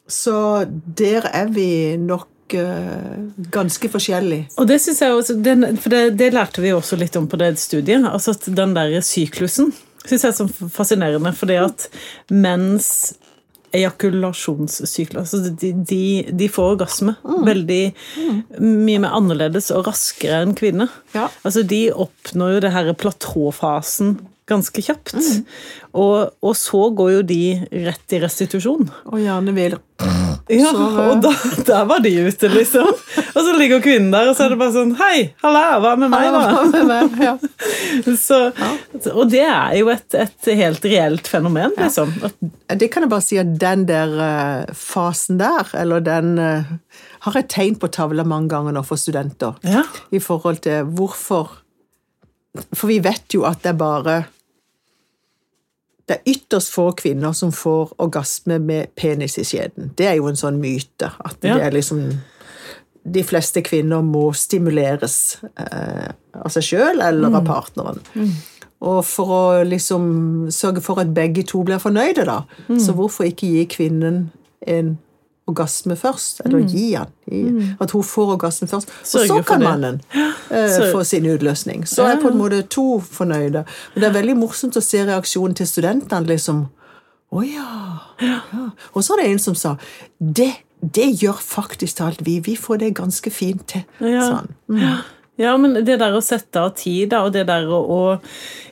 [0.08, 0.64] Så
[0.96, 3.16] der er vi nok eh,
[3.50, 4.50] ganske forskjellige.
[4.56, 5.34] Og det synes jeg også,
[5.82, 8.04] for det, det lærte vi også litt om på det studiet.
[8.04, 9.72] altså at Den der syklusen
[10.06, 11.88] synes jeg er så fascinerende, fordi at
[12.30, 13.14] menns
[13.76, 17.82] ejakulasjonssyklus altså de, de, de får orgasme veldig
[18.62, 20.92] mye mer annerledes og raskere enn kvinner.
[21.16, 21.28] Ja.
[21.46, 25.16] Altså De oppnår jo det her platåfasen ganske kjapt.
[25.96, 27.40] Og, og så går jo de
[27.86, 28.86] rett i restitusjon.
[29.10, 29.76] Og gjerne vil
[30.46, 31.32] Ja, Så, eh, og da,
[31.66, 32.86] der var de ute, liksom.
[32.86, 36.12] Og så ligger kvinnen der, og så er det bare sånn Hei, halla, hva med
[36.12, 36.84] meg, da?
[36.86, 37.32] med ja.
[38.26, 38.38] Så,
[39.14, 42.12] og det er jo et, et helt reelt fenomen, liksom.
[42.70, 46.76] Det kan jeg bare si at den der eh, fasen der, eller den eh,
[47.26, 49.58] har jeg tegn på tavla mange ganger nå for studenter.
[49.66, 49.82] Ja.
[50.14, 51.62] I forhold til hvorfor
[52.72, 54.14] For vi vet jo at det er bare
[56.06, 59.90] Det er ytterst få kvinner som får orgasme med penis i skjeden.
[59.98, 61.10] Det er jo en sånn myte.
[61.24, 61.54] At Ja.
[61.56, 62.20] det er liksom
[63.06, 68.00] De fleste kvinner må stimuleres eh, av seg sjøl eller av partneren.
[68.82, 72.40] Og for å liksom sørge for at begge to blir fornøyde, da.
[72.82, 74.30] Så hvorfor ikke gi kvinnen
[74.66, 74.98] en
[75.46, 76.40] orgasme først?
[76.44, 77.10] Eller gi han.
[77.26, 77.42] I,
[77.80, 78.90] At hun får orgasme først.
[79.14, 81.86] Og så kan mannen uh, få sin utløsning.
[81.88, 83.64] Så er på en måte to fornøyde.
[83.94, 86.26] Men det er veldig morsomt å se reaksjonen til studentene.
[86.26, 86.66] liksom,
[87.30, 87.70] å ja.
[88.22, 88.40] ja.
[88.92, 89.76] Og så er det en som sa
[90.18, 92.38] det, det gjør faktisk alt vi.
[92.44, 93.86] Vi får det ganske fint til.
[94.00, 94.26] Ja.
[94.26, 94.52] Sånn.
[94.70, 94.82] Mm.
[95.38, 98.20] Ja, men det der å sette av tid, da, og det der å, å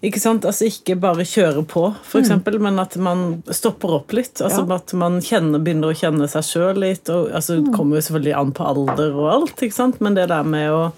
[0.05, 4.41] Ikke sant, altså ikke bare kjøre på, for eksempel, men at man stopper opp litt.
[4.41, 4.69] Altså Mm.
[4.71, 4.77] Ja.
[4.77, 7.09] at man kjenner, begynner å kjenne seg sjøl litt.
[7.09, 7.65] og altså, Mm.
[7.67, 10.71] Det kommer jo selvfølgelig an på alder og alt, ikke sant, men det der med
[10.71, 10.93] å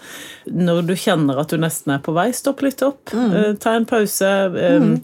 [0.51, 3.05] Når du kjenner at du nesten er på vei, stopp litt opp.
[3.13, 3.33] Mm.
[3.35, 4.23] eh, ta en pause.
[4.57, 4.99] eh,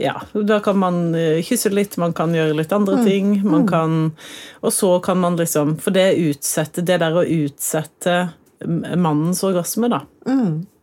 [0.00, 2.76] Ja, da kan man eh, kysse litt, man kan gjøre litt Mm.
[2.88, 3.42] andre ting.
[3.44, 4.12] man kan,
[4.62, 8.30] Og så kan man liksom For det utsette, det der å utsette
[8.66, 10.02] mannens orgasme, da.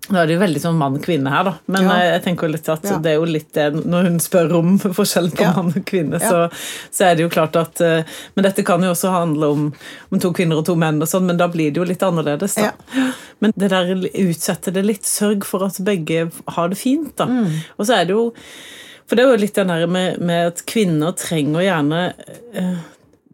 [0.05, 1.53] Da er det jo veldig sånn mann-kvinne her, da.
[1.65, 1.89] Men Mm.
[1.89, 1.95] Ja.
[1.97, 2.97] eh, jeg tenker jo litt at Ja.
[2.99, 5.53] det er jo litt det Når hun spør om forskjellen på Ja.
[5.53, 6.51] mann og kvinne, så,
[6.91, 8.03] så er det jo klart at eh,
[8.35, 9.73] Men dette kan jo også handle om,
[10.11, 12.53] om to kvinner og to menn, og sånn, men da blir det jo litt annerledes,
[12.55, 12.71] da.
[13.41, 17.25] Men det der utsetter det litt, sørg for at begge har det fint, da.
[17.25, 17.49] Mm.
[17.79, 18.31] Og så er det jo
[19.07, 22.13] For det er jo litt den der med, med at kvinner trenger gjerne
[22.53, 22.77] eh,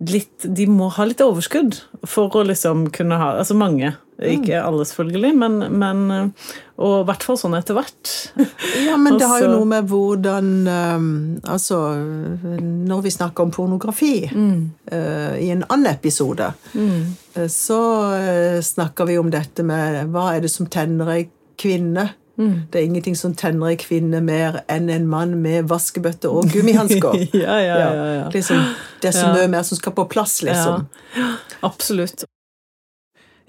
[0.07, 3.93] litt De må ha litt overskudd for å liksom kunne ha Altså mange.
[4.21, 8.11] Ikke alle, selvfølgelig, men, men eh, Og i hvert fall sånn etter hvert.
[8.87, 11.09] Ja, men det har jo Altså- noe med hvordan um,
[11.43, 11.79] Altså,
[12.91, 14.61] når vi snakker om pornografi mm.
[15.41, 17.45] i en annen episode, mm.
[17.49, 17.81] så
[18.63, 21.23] snakker vi om dette med hva er det som tenner ei
[21.59, 22.09] kvinne?
[22.71, 27.17] Det er ingenting som tenner ei kvinne mer enn en mann med vaskebøtte og gummihansker.
[27.43, 28.27] ja, ja, ja, ja.
[28.33, 28.63] Liksom,
[29.01, 30.87] det er så mye mer som skal på plass, liksom.
[31.17, 31.33] Ja,
[31.67, 32.25] absolutt.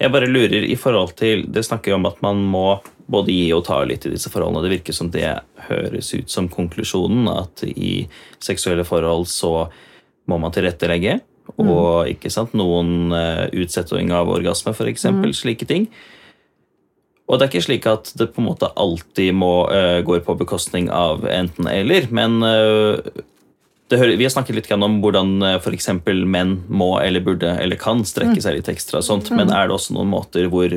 [0.01, 2.67] Jeg bare lurer i forhold til Det snakker jo om at man må
[3.13, 4.63] både gi og ta litt i disse forholdene.
[4.63, 5.27] Det virker som det
[5.67, 8.07] høres ut som konklusjonen, at i
[8.41, 9.67] seksuelle forhold så
[10.31, 11.19] må man tilrettelegge.
[11.59, 14.93] Og ikke sant, noen uh, utsetting av orgasme, f.eks.
[14.95, 15.89] eksempel slike ting.
[17.27, 20.37] Og det er ikke slik at det på en måte alltid må, uh, går på
[20.39, 23.03] bekostning av enten-eller, men uh,
[23.91, 25.89] hører, vi har snakket litt om hvordan f.eks.
[26.25, 29.01] menn må eller burde eller kan strekke seg litt ekstra.
[29.03, 30.69] sånt, Men er det også noen måter hvor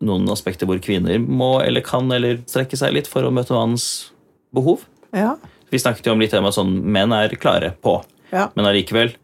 [0.00, 4.10] noen aspekter hvor kvinner må eller kan eller strekke seg litt for å møte mannens
[4.54, 4.84] behov?
[5.12, 5.36] Ja.
[5.70, 8.48] Vi snakket jo om litt om at sånn, menn er klare på, Ja.
[8.56, 9.14] men allikevel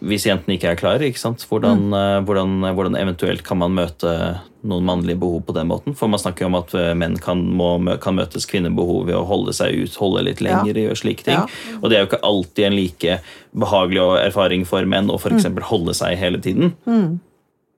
[0.00, 1.34] hvis jentene ikke er klare, ikke?
[1.48, 1.94] Hvordan, Mm.
[1.94, 5.96] eh, hvordan, hvordan eventuelt kan man møte noen mannlige behov på den måten?
[5.98, 9.24] For man snakker jo om at eh, menn kan, må, kan møtes kvinnebehov ved å
[9.28, 10.60] holde seg ut, holde litt Ja.
[10.62, 11.38] lenger i og slike ting.
[11.40, 11.76] Ja.
[11.80, 13.18] Og det er jo ikke alltid en like
[13.52, 15.48] behagelig erfaring for menn å f.eks.
[15.50, 15.60] Mm.
[15.70, 16.74] holde seg hele tiden.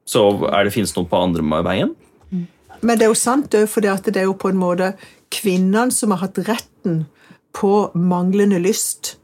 [0.04, 1.94] Så er det, finnes noe på andre veien?
[2.84, 4.92] Men det er jo sant òg, for det er jo på en måte
[5.32, 7.06] kvinnene som har hatt retten
[7.56, 9.16] på manglende lyst.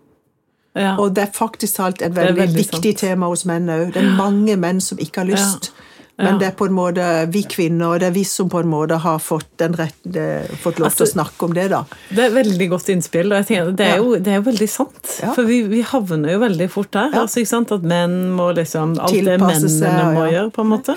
[0.79, 0.95] Ja.
[1.03, 3.93] Og det er faktisk alt et veldig, veldig viktig tema hos menn òg.
[3.93, 5.73] Det er mange menn som ikke har lyst.
[6.21, 6.39] Men Ja.
[6.39, 8.99] det er på en måte vi kvinner, og det er vi som på en måte
[9.01, 10.27] har fått, den retten, det,
[10.61, 11.85] fått lov til å Altså- snakke om det, da.
[12.11, 14.69] Det er veldig godt innspill, og jeg tenker, det, er jo, det er jo veldig
[14.69, 15.19] sant.
[15.23, 15.33] Ja.
[15.35, 17.11] For vi, vi havner jo veldig fort der.
[17.15, 17.41] Altså?
[17.41, 20.97] At menn må liksom Alt det mennene seg, må gjøre, på en måte.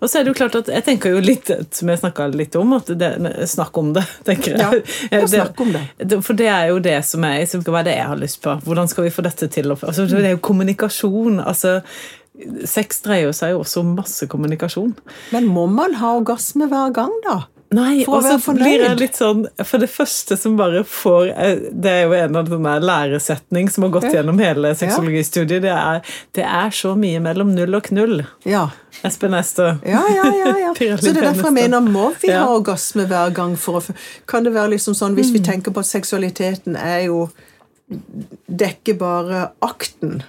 [0.00, 2.54] Og så er det jo klart at jeg tenker jo litt, som jeg snakka litt
[2.56, 3.10] om, at det,
[3.50, 4.84] snakk om det, tenker jeg.
[5.10, 6.22] Ja, snakk om det.
[6.22, 8.54] For det er jo det som er Hva er det jeg har lyst på?
[8.62, 9.70] Hvordan skal vi få dette til?
[9.74, 11.40] Altså, det er jo kommunikasjon.
[11.44, 11.82] altså
[12.68, 14.92] Sex dreier seg jo også om masse kommunikasjon.
[15.34, 17.40] Men må man ha orgasme hver gang, da?
[17.76, 19.02] Nei, For å være fornøyd.
[19.12, 23.68] sånn For det første som bare får eh, Det er jo en av sånne læresetning
[23.72, 25.66] som har gått gjennom hele sexologistudiet.
[25.66, 26.00] Det er,
[26.38, 28.22] det er så mye mellom null og knull.
[28.48, 28.68] Ja.
[29.04, 29.76] Espen Ester.
[29.84, 30.54] Ja, ja, ja.
[30.64, 30.72] ja.
[30.96, 33.96] Så det er derfor jeg mener, må vi ha orgasme hver gang for å
[34.30, 37.26] Kan det være liksom sånn, hvis vi tenker på at seksualiteten er jo
[37.88, 40.22] Det er bare akten.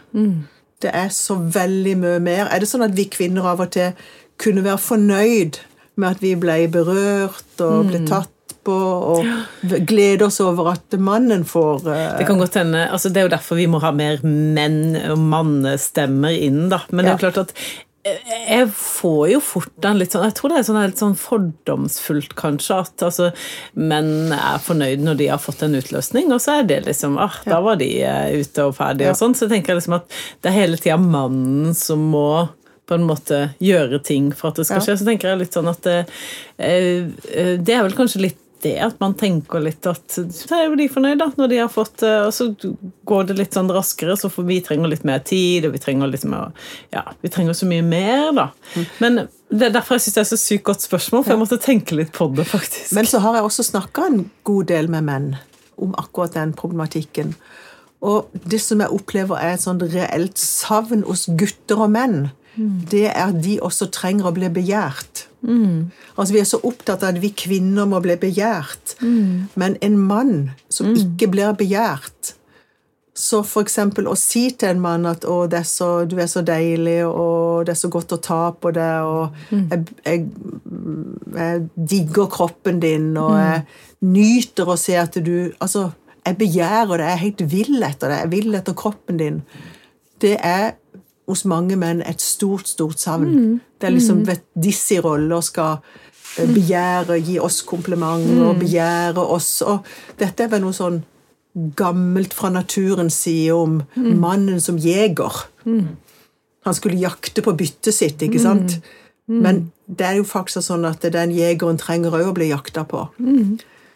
[0.79, 2.47] Det er så veldig mye mer.
[2.47, 3.95] Er det sånn at vi kvinner av og til
[4.39, 5.59] kunne være fornøyd
[5.99, 8.31] med at vi ble berørt og ble tatt
[8.63, 9.27] på og
[9.87, 11.97] glede oss over at mannen får uh...
[12.19, 15.19] Det kan godt hende, altså det er jo derfor vi må ha mer menn- og
[15.19, 16.81] mannestemmer inn, da.
[16.91, 17.53] Men det er jo klart at
[18.03, 22.31] jeg får jo fort en litt sånn Jeg tror det er sånn litt sånn fordomsfullt,
[22.39, 23.27] kanskje, at altså,
[23.75, 27.35] menn er fornøyd når de har fått en utløsning, og så er det liksom ah,
[27.45, 29.17] Da var de eh, ute og ferdige, Ja.
[29.17, 29.35] og sånn.
[29.35, 30.07] Så tenker jeg liksom at
[30.41, 32.49] det er hele tida mannen som må
[32.89, 34.95] på en måte gjøre ting for at det skal skje.
[34.97, 35.99] Så tenker jeg litt sånn at det,
[36.57, 40.65] eh, eh, det er vel kanskje litt det at man tenker litt at så er
[40.67, 42.49] jo de fornøyd, da, når de har fått eh, Og så
[43.09, 46.11] går det litt sånn raskere, så for vi trenger litt mer tid, og vi trenger
[46.11, 46.51] litt mer
[46.95, 48.47] Ja, vi trenger så mye mer, da.
[49.03, 51.61] Men det er derfor jeg syns det er så sykt godt spørsmål, for jeg måtte
[51.63, 52.91] tenke litt på det, faktisk.
[52.97, 55.31] Men så har jeg også snakka en god del med menn
[55.79, 57.33] om akkurat den problematikken.
[58.05, 62.29] Og det som jeg opplever er et sånt reelt savn hos gutter og menn,
[62.91, 65.28] det er at de også trenger å bli begjært.
[66.17, 68.97] Altså Vi er så opptatt av at vi kvinner må bli begjært.
[69.55, 72.35] Men en mann som ikke blir begjært
[73.19, 76.39] Så eksempel å si til en mann at å, det er så, 'du er så
[76.41, 80.29] deilig', og 'det er så godt å ta på deg', og jeg, jeg,
[81.35, 83.65] jeg digger kroppen din, og jeg
[84.01, 85.91] nyter å se at du Altså,
[86.25, 89.41] jeg begjærer det, jeg er helt vill etter det, jeg vil etter kroppen din.
[90.21, 90.73] Det er
[91.29, 93.59] hos mange menn et stort, stort savn.
[93.79, 95.77] Det er liksom vet, disse roller skal
[96.39, 99.85] eh, begjære, gi oss komplimenter, og begjære oss og
[100.19, 100.99] Dette er vel noe sånn
[101.75, 105.43] gammelt fra naturens side om mannen som jeger.
[105.65, 108.79] Han skulle jakte på byttet sitt, ikke sant?
[109.27, 113.07] Men det er jo faktisk sånn at den jegeren trenger òg å bli jakta på.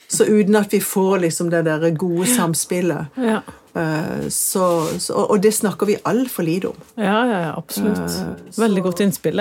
[0.09, 3.41] Så uten at vi får liksom det der gode samspillet Ja.
[3.75, 4.65] Eh, så,
[5.01, 6.75] så, Og det snakker vi altfor lite om.
[6.95, 8.57] Ja, ja, ja, absolutt.
[8.57, 9.39] Veldig godt innspill.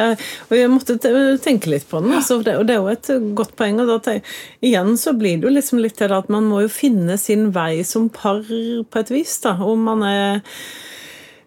[0.51, 0.97] Og jeg måtte
[1.43, 3.81] tenke litt på den, altså, det- og det er jo et godt poeng.
[3.81, 4.19] og da
[4.63, 7.83] Igjen så blir det jo liksom litt til at man må jo finne sin vei
[7.85, 9.39] som par på et vis.
[9.41, 10.41] da, Om man er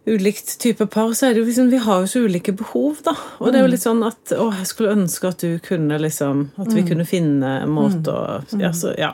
[0.07, 3.15] ulikt type par, så er det jo liksom Vi har jo så ulike behov, da.
[3.39, 6.51] Og det er jo litt sånn at Å, jeg skulle ønske at du kunne liksom
[6.61, 9.13] At vi kunne finne en måte å ja, så, ja.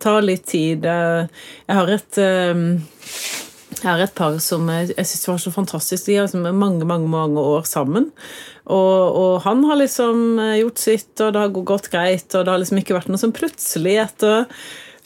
[0.00, 0.86] Ta litt tid.
[0.86, 2.66] Jeg har et eh,
[3.80, 6.06] jeg har et par som jeg, jeg synes var så fantastisk.
[6.06, 8.10] De har liksom mange mange, mange år sammen.
[8.70, 12.52] Og, og han har liksom eh, gjort sitt, og det har gått greit, og det
[12.52, 14.46] har liksom ikke vært noe som plutselig etter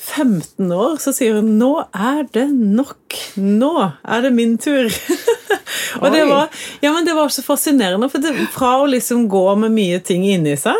[0.04, 3.00] 15 år så sier hun 'nå er det nok'.
[3.40, 4.90] Nå er det min tur.
[6.00, 6.48] og det var,
[6.80, 10.26] ja, men det var så fascinerende, for det, fra å liksom gå med mye ting
[10.28, 10.78] inni seg,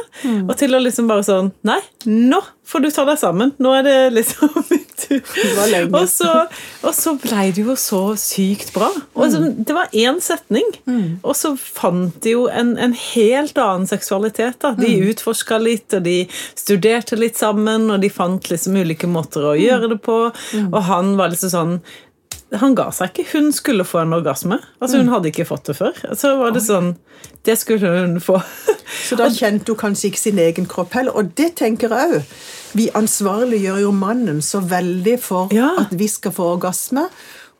[0.49, 3.53] og til å liksom bare sånn Nei, nå får du ta deg sammen.
[3.61, 5.21] Nå er det liksom min tur.
[6.01, 6.31] Og så,
[6.85, 8.89] og så blei det jo så sykt bra.
[9.17, 10.71] Og så, det var én setning,
[11.23, 14.61] og så fant de jo en, en helt annen seksualitet.
[14.65, 14.73] da.
[14.79, 16.17] De utforska litt, og de
[16.57, 20.19] studerte litt sammen, og de fant liksom ulike måter å gjøre det på.
[20.71, 21.79] Og han var liksom sånn
[22.61, 23.25] han ga seg ikke.
[23.35, 24.59] Hun skulle få en orgasme.
[24.81, 25.93] Altså Hun hadde ikke fått det før.
[26.17, 26.95] Så var det sånn
[27.45, 28.39] Det skulle hun få.
[29.09, 31.17] Så da kjente hun kanskje ikke sin egen kropp heller.
[31.17, 32.35] Og det tenker jeg òg.
[32.75, 35.73] Vi ansvarliggjør jo mannen så veldig for Ja.
[35.85, 37.07] at vi skal få orgasme.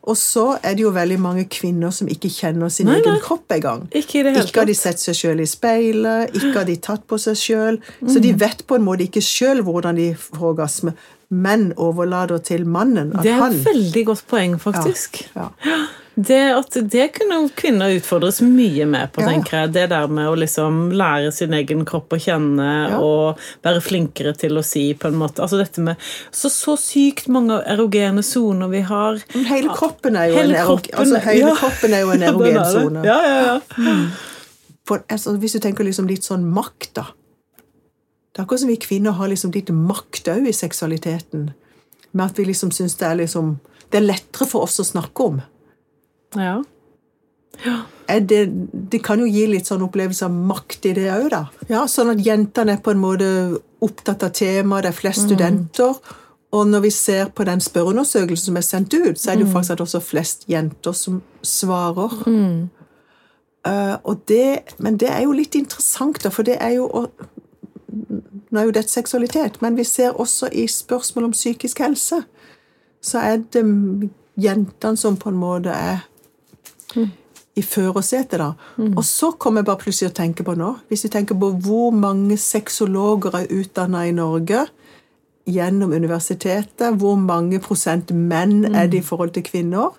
[0.05, 3.21] Og så er det jo veldig mange kvinner som ikke kjenner sin Nei, egen nei.
[3.23, 3.87] kropp engang.
[3.89, 7.33] Ikke Ikke har de sett seg sjøl i speilet, ikke har de tatt på seg
[7.41, 7.79] sjøl.
[8.05, 10.93] Så de vet på en måte ikke sjøl hvordan de får orgasme,
[11.29, 15.23] men overlater til mannen Det er et veldig godt poeng, faktisk.
[15.35, 15.49] ja.
[16.17, 19.27] Det, at det kunne kvinner utfordres mye med på, Ja.
[19.33, 19.71] tenker jeg.
[19.73, 22.99] Det der med å liksom lære sin egen kropp å kjenne Ja.
[23.03, 25.97] og være flinkere til å si på en måte Altså dette med
[26.31, 29.19] så, så sykt mange erogene soner vi har.
[29.33, 31.55] Men Hele kroppen er jo Hele en, erog kroppen- altså, hele ja.
[31.55, 33.03] kroppen er jo en Ja, er erogen sone.
[33.03, 34.07] Ja, ja, ja.
[34.85, 37.05] For, altså, hvis du tenker liksom litt sånn makt, da.
[38.35, 41.53] Det er akkurat som vi kvinner har liksom litt makt òg i seksualiteten.
[42.11, 43.59] Med at vi liksom syns det er liksom
[43.91, 45.41] Det er lettere for oss å snakke om.
[46.35, 46.61] ja.
[48.09, 48.41] Er det,
[48.91, 51.43] det kan jo gi litt sånn opplevelse av makt i det òg, da.
[51.69, 53.29] Ja, Sånn at jentene er på en måte
[53.81, 55.95] opptatt av temaet, det er flest studenter.
[56.51, 59.53] Og når vi ser på den spørreundersøkelsen som er sendt ut, så er det jo
[59.53, 62.11] faktisk at også flest jenter som svarer.
[63.65, 67.09] Eh, og det, men det er jo litt interessant, da, for det er jo å-
[67.95, 72.21] Nå er jo dette seksualitet, men vi ser også i spørsmål om psykisk helse,
[73.01, 73.63] så er det
[74.41, 76.03] jentene som på en måte er
[77.55, 78.49] i førersetet, da.
[78.97, 81.93] Og så kommer jeg bare plutselig å tenke på nå, hvis vi tenker på hvor
[81.95, 84.65] mange sexologer er utdanna i Norge
[85.47, 89.95] gjennom universitetet, hvor mange prosent menn er det i forhold til kvinner?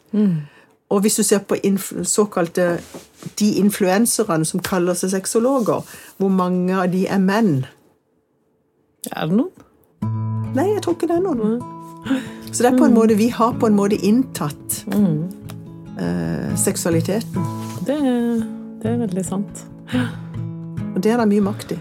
[0.89, 1.57] Og hvis du ser på
[2.05, 2.79] såkalte
[3.39, 5.81] de influenserne som kaller seg sexologer,
[6.19, 7.65] hvor mange av de er menn?
[9.13, 9.51] Er det noen?
[10.57, 11.59] Nei, jeg tror ikke det er noen.
[12.51, 14.85] Så det er på en måte, vi har på en måte inntatt
[16.01, 17.51] eh, seksualiteten.
[17.87, 17.99] Det,
[18.83, 19.67] det er veldig sant.
[20.95, 21.81] Og det er det mye makt i.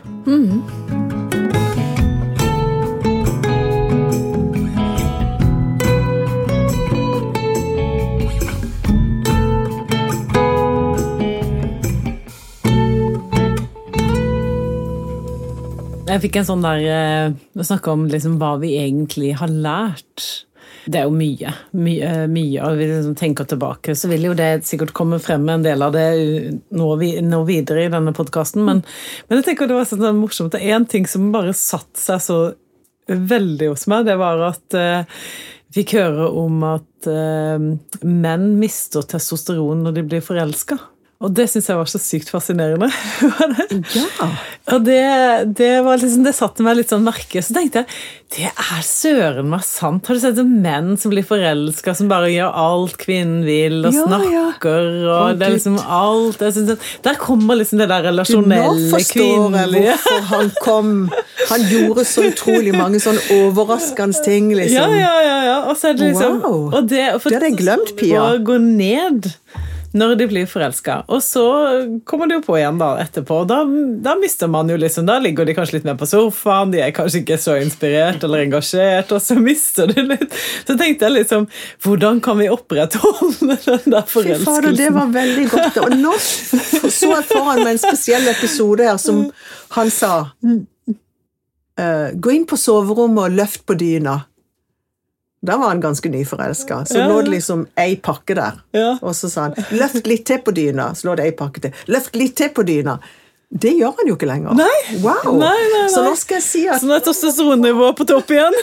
[16.15, 16.81] Jeg fikk en sånn der
[17.51, 20.45] Vi Å snakke om liksom hva vi egentlig har lært.
[20.85, 21.51] Det er jo mye.
[21.75, 25.65] Mye, mye og vi liksom tenker tilbake, så vil jo det sikkert komme frem en
[25.65, 26.05] del av det
[26.77, 26.87] nå,
[27.25, 28.63] nå videre i denne podkasten.
[28.63, 28.83] Men,
[29.27, 30.53] men jeg tenker det var sånn morsomt.
[30.53, 32.39] Det er én ting som bare satte seg så
[33.09, 34.07] veldig hos meg.
[34.07, 35.25] Det var at eh,
[35.67, 37.59] vi fikk høre om at uh,
[38.07, 40.77] menn mister testosteron når de blir forelska.
[41.23, 42.89] Og det syns jeg var så sykt fascinerende.
[43.95, 44.27] Ja.
[44.73, 44.97] Og det,
[45.57, 47.41] det, var liksom, det satte meg litt sånn merke.
[47.45, 47.87] Så tenkte jeg
[48.35, 50.07] det er søren meg sant.
[50.09, 54.01] Har du sett menn som blir forelska, som bare gjør alt kvinnen vil, og Ja,
[54.01, 54.07] ja.
[54.09, 58.87] snakker, og det er liksom alt jeg synes Der kommer liksom det der relasjonelle Du,
[58.89, 60.91] nå forstår jeg hvorfor han kom.
[61.53, 64.97] Han gjorde så utrolig mange sånn overraskende ting, Ja, liksom.
[64.99, 65.37] ja, ja.
[65.51, 65.57] ja.
[65.69, 66.73] Og så er det liksom Wow.
[66.73, 68.25] og det, for, Det hadde jeg glemt, Pia.
[68.33, 69.29] Å gå ned
[69.95, 70.97] når de blir forelska.
[71.07, 71.43] Og så
[72.07, 73.41] kommer de jo på igjen da etterpå.
[73.43, 73.61] og Da,
[74.05, 76.91] da mister man jo liksom Da ligger de kanskje litt mer på sofaen, de er
[76.95, 80.35] kanskje ikke så inspirert eller engasjert, og så mister du litt
[80.67, 81.47] Så tenkte jeg liksom
[81.85, 85.81] Hvordan kan vi opprettholde den der Fy fader, det var veldig godt.
[85.85, 89.25] Og nå så jeg foran meg en spesiell episode her som
[89.75, 90.13] han sa
[91.79, 94.19] eh, Gå inn på soverommet og løft på dyna.
[95.45, 96.85] Da var han ganske nyforelska.
[96.85, 98.61] Så Ja, lå det liksom ei pakke der.
[98.73, 98.97] Ja.
[99.01, 101.71] Og så sa han 'løft litt til på dyna', så lå det ei pakke til.
[101.87, 102.97] 'Løft litt til på dyna'.
[103.49, 104.53] Det gjør han jo ikke lenger.
[104.53, 104.99] Nei.
[105.03, 105.37] Wow.
[105.39, 108.53] Nei, nei, Så nå skal jeg si at Så nå er testosteronnivået på topp igjen.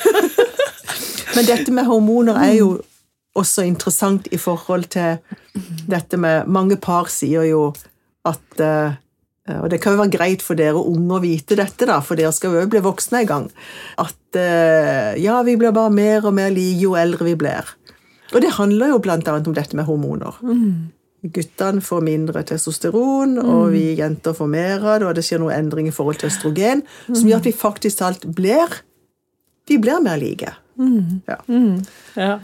[1.37, 2.81] Men dette med hormoner er jo
[3.39, 5.17] også interessant i forhold til
[5.89, 7.73] dette med Mange par sier jo
[8.29, 8.99] at eh,
[9.51, 12.31] Og det kan jo være greit for dere unge å vite dette, da, for dere
[12.35, 13.47] skal jo også bli voksne en gang.
[13.99, 17.73] At eh, ja, vi blir bare mer og mer like jo eldre vi blir.
[18.33, 20.39] Og det handler jo annet om dette med hormoner.
[21.23, 25.55] Guttene får mindre testosteron, og vi jenter får mer av det, og det skjer noen
[25.55, 28.81] endring i forhold til østrogen, som gjør at vi faktisk talt blir
[29.71, 30.55] Vi blir mer like.
[31.29, 31.37] Ja.
[32.17, 32.39] Ja.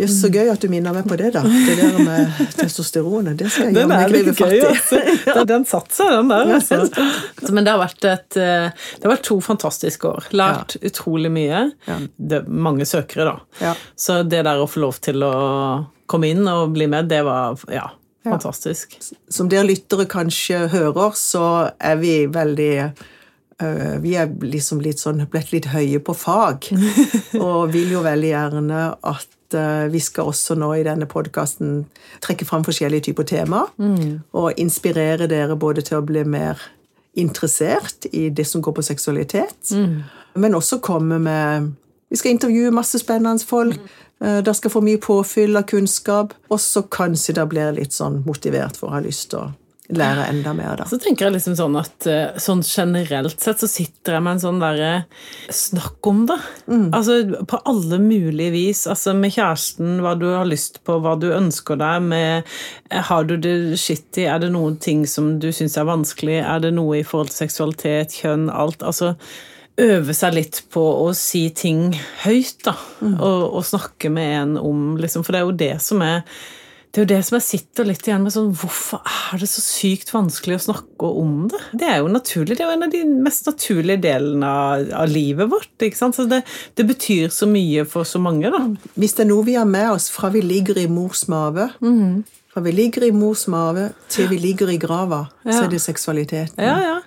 [0.00, 1.42] Jøss, så gøy at du minner meg på det, da.
[1.46, 3.36] Det der med testosteronet.
[3.38, 4.60] Det skal jeg gjøre meg fatt i.
[4.68, 5.00] altså.
[5.28, 6.54] Ja, Den satte seg, den der.
[6.58, 7.50] Altså.
[7.54, 10.30] Men det har, vært et, eh, det har vært to fantastiske år.
[10.34, 11.64] Lært utrolig mye.
[11.88, 11.98] Ja.
[12.16, 13.62] Det er mange søkere, da.
[13.62, 13.74] Ja.
[13.94, 15.34] Så det der å få lov til å
[16.10, 17.86] komme inn og bli med, det var ja,
[18.26, 18.98] fantastisk.
[19.32, 21.44] Som dere lyttere kanskje hører, så
[21.78, 26.68] er vi veldig øh, Vi er liksom litt sånn blitt litt høye på fag,
[27.44, 28.82] og vil jo veldig gjerne
[29.14, 31.86] at øh, vi skal også nå i denne podkasten
[32.22, 33.70] trekke fram forskjellige typer temaer,
[34.32, 36.58] og inspirere dere både til å bli mer
[37.14, 39.72] interessert i det som går på seksualitet,
[40.34, 41.72] men også komme med
[42.10, 43.74] Vi skal intervjue masse spennende folk.
[44.20, 48.22] eh, Dere skal få mye påfyll av kunnskap, og så kanskje dere blir litt sånn
[48.26, 49.48] motivert for å ha lyst til å
[49.92, 50.76] lære enda mer.
[50.76, 50.86] da.
[50.88, 54.42] Så tenker jeg liksom sånn at eh, sånn generelt sett så sitter jeg med en
[54.44, 54.92] sånn derre
[55.52, 56.38] Snakk om det!
[56.96, 57.18] Altså
[57.48, 58.86] på alle mulige vis.
[58.90, 62.48] Altså med kjæresten, hva du har lyst på, hva du ønsker deg med
[62.90, 64.24] eh, Har du det shitty?
[64.24, 66.40] Er det noen ting som du syns er vanskelig?
[66.40, 68.82] Er det noe i forhold til seksualitet, kjønn, alt?
[68.82, 69.14] Altså
[69.80, 71.88] øve seg litt på å si ting
[72.22, 72.76] høyt, da.
[73.02, 76.22] Og, og snakke med en om liksom, For det er jo det som er
[76.94, 79.62] det er jo det som jeg sitter litt igjen med sånn Hvorfor er det så
[79.64, 81.58] sykt vanskelig å snakke om det?
[81.80, 82.54] Det er jo naturlig.
[82.54, 85.74] Det er jo en av de mest naturlige delene av, av livet vårt.
[85.82, 86.14] ikke sant?
[86.14, 86.44] Så det,
[86.78, 88.62] det betyr så mye for så mange, da.
[88.94, 91.66] Hvis det er noe vi har med oss fra vi ligger i mors mage
[92.54, 96.62] Fra vi ligger i mors mage til vi ligger i grava, så er det seksualiteten.
[96.62, 96.98] Ja, ja.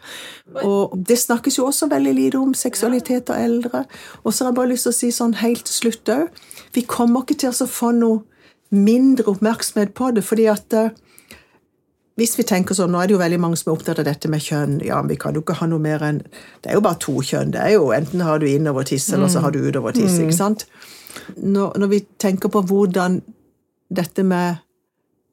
[0.68, 3.86] Og det snakkes jo også veldig lite om seksualitet og eldre.
[4.26, 6.44] Og så har jeg bare lyst til å si sånn helt til slutt òg
[6.76, 8.26] Vi kommer ikke til å få noe
[8.72, 10.90] mindre oppmerksomhet på det, fordi at eh,
[12.18, 14.28] hvis vi tenker sånn, Nå er det jo veldig mange som er opptatt av dette
[14.28, 14.80] med kjønn.
[14.86, 16.24] ja, Vi kan jo ikke ha noe mer enn
[16.64, 17.52] Det er jo bare to kjønn.
[17.54, 20.18] det er jo Enten har du innovertiss, eller så har du utovertiss.
[20.20, 20.66] ikke sant?
[21.38, 23.22] Når, når vi tenker på hvordan
[23.94, 24.58] dette med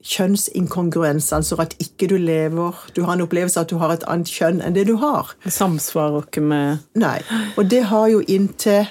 [0.05, 4.05] kjønnsinkongruens, altså at ikke du lever Du har en opplevelse av at du har et
[4.11, 5.32] annet kjønn enn det du har.
[5.45, 7.18] Det samsvarer ikke med Nei.
[7.57, 8.87] Og det har jo inntil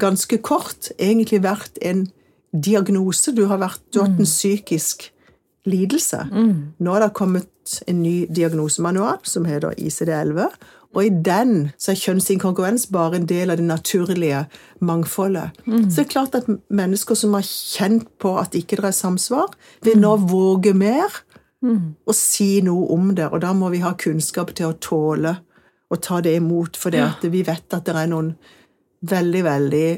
[0.00, 2.06] ganske kort egentlig vært en
[2.52, 3.32] diagnose.
[3.32, 5.08] Du har, vært, du har hatt en psykisk
[5.66, 6.24] lidelse.
[6.78, 7.48] Nå har det kommet
[7.86, 10.48] en ny diagnosemanual som heter ICD-11,
[10.92, 14.42] Og i den så er kjønnsinkongruens bare en del av det naturlige
[14.80, 15.54] mangfoldet.
[15.64, 19.54] Så det er klart at mennesker som har kjent på at ikke det er samsvar,
[19.82, 21.08] vil nå våge mer
[21.62, 23.30] og si noe om det.
[23.32, 25.36] Og da må vi ha kunnskap til å tåle
[25.88, 28.34] å ta det imot, for vi vet at det er noen
[29.00, 29.88] veldig, veldig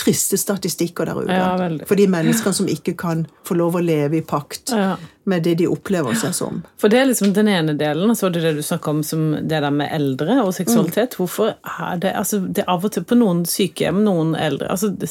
[0.00, 1.36] triste statistikker der ute.
[1.36, 4.94] Ja, for de menneskene som ikke kan få lov å leve i pakt Ja.
[5.30, 6.60] Med det de opplever seg som.
[6.80, 9.02] For det er liksom den ene delen, og så er det det du snakker om
[9.06, 11.16] som det der med eldre og seksualitet.
[11.20, 14.90] Hvorfor er det altså det er av og til på noen sykehjem, noen eldre altså
[14.90, 15.08] det,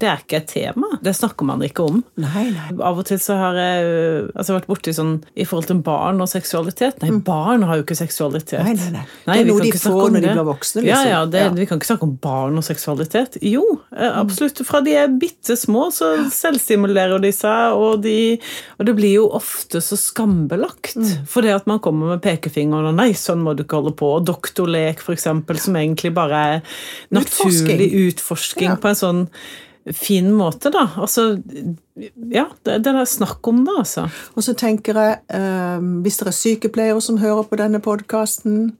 [0.00, 0.90] det, er ikke et tema.
[1.02, 2.02] Det snakker man ikke om.
[2.20, 2.68] Nei, nei.
[2.82, 3.86] Av og til så har jeg
[4.34, 7.02] altså, vært borti sånn i forhold til barn og seksualitet.
[7.04, 8.60] Nei, barn har jo ikke seksualitet.
[8.66, 9.06] Nei, nei, nei.
[9.26, 11.12] Det er noe de får når de blir voksne, Ja, liksom.
[11.12, 11.50] ja, det, Ja.
[11.52, 11.58] Mm.
[11.62, 13.38] Vi kan ikke snakke om barn og seksualitet.
[13.44, 13.64] Jo,
[13.96, 14.62] eh, absolutt.
[14.66, 18.38] Fra de er bitte små, så selvstimulerer de seg, og, de,
[18.78, 19.51] og det blir jo ofte
[19.84, 20.96] så skambelagt.
[20.96, 21.26] Mm.
[21.28, 24.16] For det at man kommer med pekefingeren og 'nei, sånn må du ikke holde på',
[24.20, 26.62] og doktorlek, eksempel, som egentlig bare er
[27.10, 28.76] naturlig utforsking Ja.
[28.76, 29.28] på en sånn
[29.92, 30.86] fin måte, da.
[30.96, 31.42] Altså,
[32.30, 34.08] ja, det, det er snakk om det, altså.
[34.36, 38.76] Og så tenker jeg, eh, hvis det er sykepleiere som hører på denne podkasten,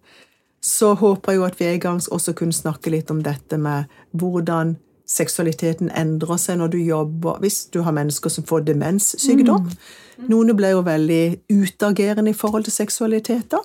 [0.63, 3.91] så håper jeg jo at vi en gang også kunne snakke litt om dette med
[4.15, 4.77] hvordan
[5.13, 9.69] seksualiteten endrer seg når du jobber Hvis du har mennesker som får demenssykdom.
[10.33, 13.51] Noen blir jo veldig utagerende i forhold til seksualitet.
[13.51, 13.61] da.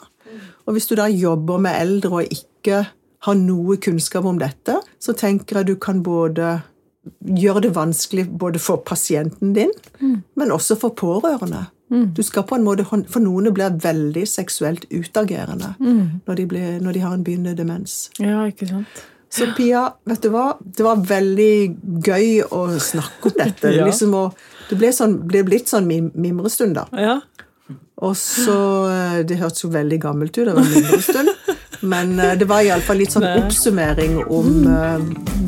[0.67, 2.83] Og hvis du da jobber med eldre og ikke
[3.27, 6.59] har noe kunnskap om dette, så tenker jeg du kan både
[7.23, 9.71] gjøre det vanskelig både for pasienten din,
[10.35, 11.65] men også for pårørende.
[11.89, 16.91] Du skal på en måte, For noen blir veldig seksuelt utagerende når, de blir, når
[16.91, 18.09] de har en begynnende demens.
[18.19, 19.05] Ja, ikke sant.
[19.29, 20.53] Så Pia, vet du hva?
[20.59, 21.55] Det var veldig
[22.05, 23.73] gøy å snakke om dette.
[23.77, 23.85] Ja.
[23.85, 24.13] liksom,
[24.69, 26.87] det ble, sånn, ble blitt sånn mim mimrestund, da.
[26.95, 27.19] Ja.
[27.97, 28.57] Og så
[28.91, 31.33] eh, Det hørtes jo veldig gammelt ut, det var mimrestund.
[31.81, 35.01] Men eh, det var iallfall litt sånn oppsummering om uh,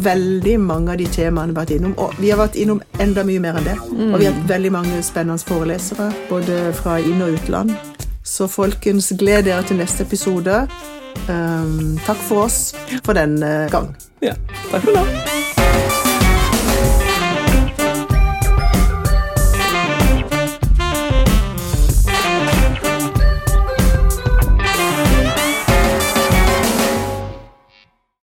[0.03, 1.95] veldig mange av de temaene vi har vært innom.
[1.97, 3.77] Og vi har vært innom enda mye mer enn det.
[4.11, 7.73] Og vi har hatt veldig mange spennende forelesere, både fra inn- og utland.
[8.25, 10.63] Så folkens, gled dere til neste episode.
[11.29, 12.73] Um, takk for oss
[13.05, 13.37] for den
[13.69, 13.93] gang.
[14.21, 14.33] ja.
[14.71, 15.48] Takk for nå.